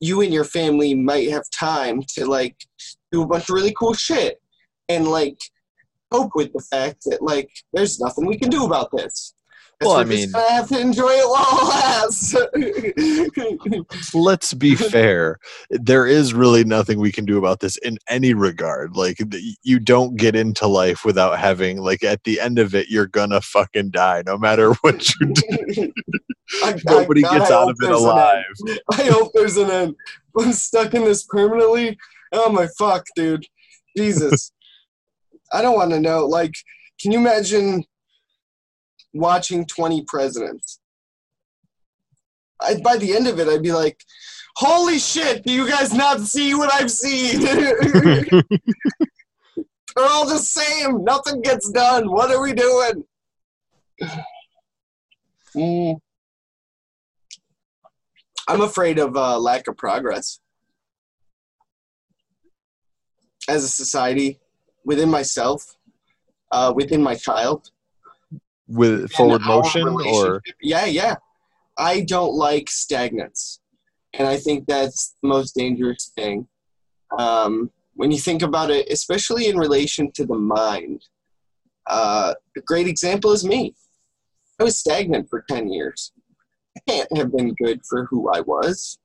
You 0.00 0.20
and 0.20 0.32
your 0.32 0.44
family 0.44 0.94
might 0.94 1.30
have 1.30 1.44
time 1.58 2.02
to 2.14 2.26
like 2.26 2.56
do 3.10 3.22
a 3.22 3.26
bunch 3.26 3.48
of 3.48 3.54
really 3.54 3.72
cool 3.78 3.94
shit 3.94 4.38
and 4.90 5.08
like 5.08 5.38
cope 6.10 6.32
with 6.34 6.52
the 6.52 6.60
fact 6.70 7.04
that 7.06 7.22
like 7.22 7.50
there's 7.72 7.98
nothing 7.98 8.26
we 8.26 8.38
can 8.38 8.50
do 8.50 8.66
about 8.66 8.90
this. 8.94 9.34
Well, 9.84 9.96
I 9.96 10.04
mean- 10.04 10.30
gonna 10.32 10.50
have 10.50 10.68
to 10.68 10.80
enjoy 10.80 11.10
it 11.10 11.28
while 11.28 11.58
it 11.60 11.64
lasts. 11.68 12.34
let's 14.14 14.54
be 14.54 14.74
fair. 14.74 15.38
There 15.70 16.06
is 16.06 16.34
really 16.34 16.64
nothing 16.64 16.98
we 17.00 17.12
can 17.12 17.24
do 17.24 17.38
about 17.38 17.60
this 17.60 17.76
in 17.78 17.98
any 18.08 18.34
regard. 18.34 18.96
Like, 18.96 19.18
you 19.62 19.78
don't 19.78 20.16
get 20.16 20.34
into 20.36 20.66
life 20.66 21.04
without 21.04 21.38
having 21.38 21.78
like 21.78 22.02
at 22.02 22.24
the 22.24 22.40
end 22.40 22.58
of 22.58 22.74
it, 22.74 22.88
you're 22.88 23.06
gonna 23.06 23.40
fucking 23.40 23.90
die, 23.90 24.22
no 24.26 24.36
matter 24.38 24.72
what 24.82 25.08
you 25.20 25.32
do. 25.32 25.92
I- 26.62 26.72
I- 26.72 26.80
Nobody 26.86 27.22
gets 27.22 27.50
I 27.50 27.54
out 27.54 27.70
of 27.70 27.76
it 27.80 27.86
there's 27.86 28.02
an 28.02 28.08
end. 28.08 28.10
alive. 28.10 28.44
I 28.92 29.02
hope 29.04 29.32
there's 29.34 29.56
an 29.56 29.70
end. 29.70 29.94
I'm 30.38 30.52
stuck 30.52 30.94
in 30.94 31.04
this 31.04 31.24
permanently. 31.24 31.96
Oh 32.32 32.50
my 32.50 32.66
fuck, 32.78 33.04
dude. 33.16 33.46
Jesus. 33.96 34.52
I 35.52 35.62
don't 35.62 35.76
want 35.76 35.90
to 35.92 36.00
know. 36.00 36.26
Like, 36.26 36.52
can 37.00 37.12
you 37.12 37.18
imagine 37.18 37.84
watching 39.14 39.64
20 39.66 40.04
presidents? 40.06 40.80
I, 42.60 42.76
by 42.80 42.96
the 42.96 43.14
end 43.14 43.26
of 43.26 43.38
it, 43.40 43.48
I'd 43.48 43.62
be 43.62 43.72
like, 43.72 44.04
holy 44.56 44.98
shit, 44.98 45.44
do 45.44 45.52
you 45.52 45.68
guys 45.68 45.92
not 45.92 46.20
see 46.20 46.54
what 46.54 46.72
I've 46.72 46.90
seen? 46.90 47.40
They're 49.96 50.06
all 50.06 50.28
the 50.28 50.38
same. 50.38 51.04
Nothing 51.04 51.40
gets 51.40 51.70
done. 51.70 52.10
What 52.10 52.30
are 52.30 52.42
we 52.42 52.52
doing? 52.52 53.04
Mm. 55.56 56.00
I'm 58.48 58.60
afraid 58.60 58.98
of 58.98 59.16
uh, 59.16 59.38
lack 59.38 59.68
of 59.68 59.76
progress 59.76 60.40
as 63.48 63.64
a 63.64 63.68
society, 63.68 64.40
within 64.84 65.10
myself, 65.10 65.76
uh, 66.50 66.72
within 66.74 67.02
my 67.02 67.14
child. 67.14 67.70
With 68.66 69.12
forward 69.12 69.42
motion, 69.42 69.88
or 69.88 70.42
yeah, 70.62 70.86
yeah. 70.86 71.16
I 71.76 72.00
don't 72.00 72.34
like 72.34 72.66
stagnance, 72.66 73.58
and 74.14 74.26
I 74.26 74.36
think 74.36 74.66
that's 74.66 75.14
the 75.22 75.28
most 75.28 75.54
dangerous 75.54 76.12
thing. 76.16 76.48
Um, 77.18 77.70
when 77.94 78.10
you 78.10 78.18
think 78.18 78.42
about 78.42 78.70
it, 78.70 78.88
especially 78.90 79.48
in 79.48 79.58
relation 79.58 80.10
to 80.12 80.24
the 80.24 80.38
mind, 80.38 81.04
uh, 81.88 82.34
a 82.56 82.60
great 82.62 82.86
example 82.86 83.32
is 83.32 83.44
me. 83.44 83.74
I 84.58 84.64
was 84.64 84.78
stagnant 84.78 85.28
for 85.28 85.44
ten 85.48 85.70
years. 85.70 86.12
I 86.76 86.80
can't 86.90 87.16
have 87.16 87.32
been 87.36 87.54
good 87.54 87.82
for 87.88 88.06
who 88.06 88.30
I 88.30 88.40
was. 88.40 88.98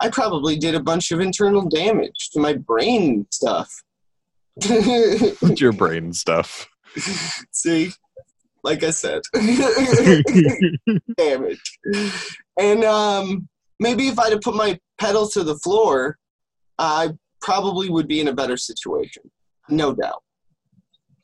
I 0.00 0.08
probably 0.10 0.56
did 0.56 0.74
a 0.74 0.82
bunch 0.82 1.10
of 1.10 1.20
internal 1.20 1.68
damage 1.68 2.30
to 2.32 2.40
my 2.40 2.54
brain 2.54 3.26
stuff. 3.30 3.82
your 5.56 5.72
brain 5.72 6.12
stuff. 6.12 6.68
See, 7.52 7.92
like 8.64 8.82
I 8.82 8.90
said, 8.90 9.22
damage. 11.16 11.78
And 12.58 12.84
um, 12.84 13.48
maybe 13.80 14.08
if 14.08 14.18
I'd 14.18 14.32
have 14.32 14.40
put 14.40 14.54
my 14.54 14.78
pedal 15.00 15.28
to 15.30 15.42
the 15.44 15.56
floor, 15.58 16.18
I 16.78 17.10
probably 17.40 17.88
would 17.88 18.08
be 18.08 18.20
in 18.20 18.28
a 18.28 18.32
better 18.32 18.56
situation, 18.56 19.22
no 19.68 19.94
doubt. 19.94 20.22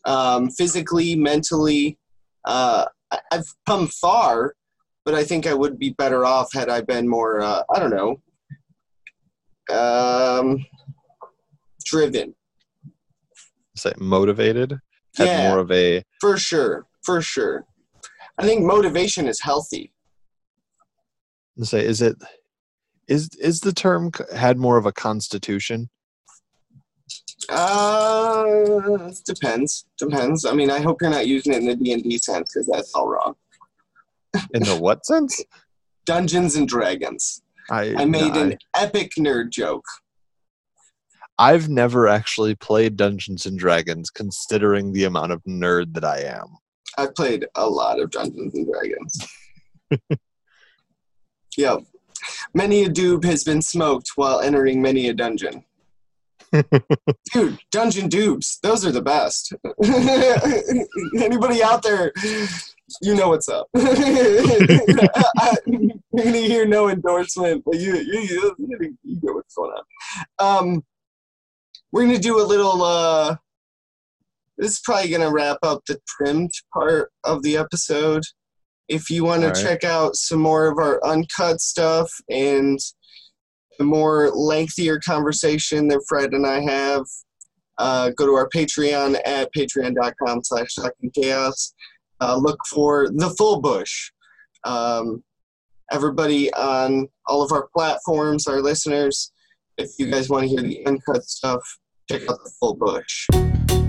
Um, 0.06 0.50
physically, 0.50 1.16
mentally, 1.16 1.98
uh, 2.44 2.86
I've 3.32 3.46
come 3.66 3.86
far, 3.88 4.54
but 5.04 5.14
I 5.14 5.24
think 5.24 5.46
I 5.46 5.54
would 5.54 5.78
be 5.78 5.90
better 5.90 6.24
off 6.24 6.52
had 6.52 6.68
I 6.68 6.82
been 6.82 7.08
more, 7.08 7.40
uh, 7.40 7.62
I 7.74 7.78
don't 7.78 7.90
know, 7.90 8.20
um, 9.74 10.64
driven. 11.84 12.34
Say 13.76 13.92
motivated. 13.98 14.78
Had 15.16 15.28
Yeah. 15.28 15.48
more 15.48 15.58
of 15.58 15.70
a 15.70 16.02
For 16.20 16.36
sure, 16.36 16.86
for 17.04 17.20
sure. 17.20 17.66
I 18.38 18.44
think 18.44 18.64
motivation 18.64 19.28
is 19.28 19.40
healthy. 19.40 19.92
let's 21.56 21.70
say 21.70 21.84
is 21.84 22.02
it 22.02 22.16
is 23.06 23.28
is 23.40 23.60
the 23.60 23.72
term 23.72 24.10
had 24.34 24.58
more 24.58 24.76
of 24.76 24.86
a 24.86 24.92
constitution? 24.92 25.90
Uh, 27.48 29.10
depends. 29.26 29.84
Depends. 29.98 30.44
I 30.44 30.54
mean, 30.54 30.70
I 30.70 30.80
hope 30.80 31.00
you're 31.00 31.10
not 31.10 31.26
using 31.26 31.52
it 31.52 31.58
in 31.58 31.66
the 31.66 31.76
D 31.76 31.92
and 31.92 32.02
D 32.02 32.18
sense 32.18 32.52
because 32.52 32.66
that's 32.66 32.94
all 32.94 33.08
wrong. 33.08 33.34
In 34.54 34.62
the 34.62 34.76
what 34.76 35.04
sense? 35.06 35.42
Dungeons 36.06 36.56
and 36.56 36.68
Dragons. 36.68 37.42
I 37.70 37.94
I 37.96 38.04
made 38.04 38.34
no, 38.34 38.42
an 38.42 38.58
epic 38.74 39.12
nerd 39.18 39.50
joke. 39.50 39.84
I've 41.38 41.68
never 41.68 42.06
actually 42.06 42.54
played 42.54 42.96
Dungeons 42.96 43.44
and 43.46 43.58
Dragons, 43.58 44.10
considering 44.10 44.92
the 44.92 45.04
amount 45.04 45.32
of 45.32 45.42
nerd 45.44 45.94
that 45.94 46.04
I 46.04 46.20
am. 46.20 46.58
I've 46.98 47.14
played 47.14 47.46
a 47.54 47.68
lot 47.68 48.00
of 48.00 48.10
Dungeons 48.10 48.54
and 48.54 48.66
Dragons. 48.70 49.26
yep. 51.56 51.80
Many 52.54 52.84
a 52.84 52.88
doob 52.88 53.24
has 53.24 53.44
been 53.44 53.62
smoked 53.62 54.12
while 54.16 54.40
entering 54.40 54.80
many 54.80 55.08
a 55.08 55.14
dungeon. 55.14 55.64
Dude, 57.32 57.58
dungeon 57.70 58.08
doobs, 58.08 58.60
those 58.60 58.86
are 58.86 58.92
the 58.92 59.02
best. 59.02 59.52
Anybody 61.22 61.62
out 61.62 61.82
there, 61.82 62.12
you 63.02 63.14
know 63.14 63.28
what's 63.30 63.48
up. 63.48 63.66
You're 63.74 63.90
gonna 66.16 66.38
hear 66.38 66.64
no 66.66 66.88
endorsement, 66.88 67.64
but 67.64 67.80
you 67.80 67.96
you, 67.96 68.54
you, 68.58 68.96
you 69.02 69.20
know 69.22 69.32
what's 69.32 69.54
going 69.54 69.72
on. 69.72 69.84
Um, 70.38 70.84
we're 71.90 72.06
gonna 72.06 72.18
do 72.18 72.40
a 72.40 72.46
little. 72.46 72.82
Uh, 72.82 73.36
this 74.58 74.72
is 74.72 74.80
probably 74.84 75.10
gonna 75.10 75.32
wrap 75.32 75.58
up 75.62 75.82
the 75.86 75.98
trimmed 76.08 76.52
part 76.72 77.10
of 77.24 77.42
the 77.42 77.56
episode. 77.56 78.22
If 78.88 79.10
you 79.10 79.24
want 79.24 79.42
to 79.42 79.48
Alright. 79.48 79.62
check 79.62 79.84
out 79.84 80.14
some 80.14 80.40
more 80.40 80.66
of 80.66 80.78
our 80.78 81.04
uncut 81.04 81.60
stuff 81.60 82.10
and 82.28 82.78
the 83.78 83.84
more 83.84 84.30
lengthier 84.30 85.00
conversation 85.00 85.88
that 85.88 86.04
Fred 86.08 86.32
and 86.32 86.46
I 86.46 86.60
have, 86.60 87.04
uh, 87.78 88.10
go 88.10 88.26
to 88.26 88.34
our 88.34 88.48
Patreon 88.48 89.18
at 89.24 89.52
patreon.com 89.54 90.44
slash 90.44 90.76
chaos. 91.14 91.74
Uh, 92.20 92.36
look 92.36 92.58
for 92.70 93.08
The 93.08 93.30
Full 93.36 93.60
Bush. 93.60 94.12
Um, 94.64 95.24
everybody 95.90 96.52
on 96.54 97.08
all 97.26 97.42
of 97.42 97.52
our 97.52 97.68
platforms, 97.74 98.46
our 98.46 98.60
listeners, 98.60 99.32
if 99.76 99.90
you 99.98 100.10
guys 100.10 100.30
want 100.30 100.44
to 100.44 100.48
hear 100.48 100.62
the 100.62 100.86
uncut 100.86 101.24
stuff, 101.24 101.60
check 102.10 102.22
out 102.22 102.38
The 102.44 102.52
Full 102.60 102.76
Bush. 102.76 103.83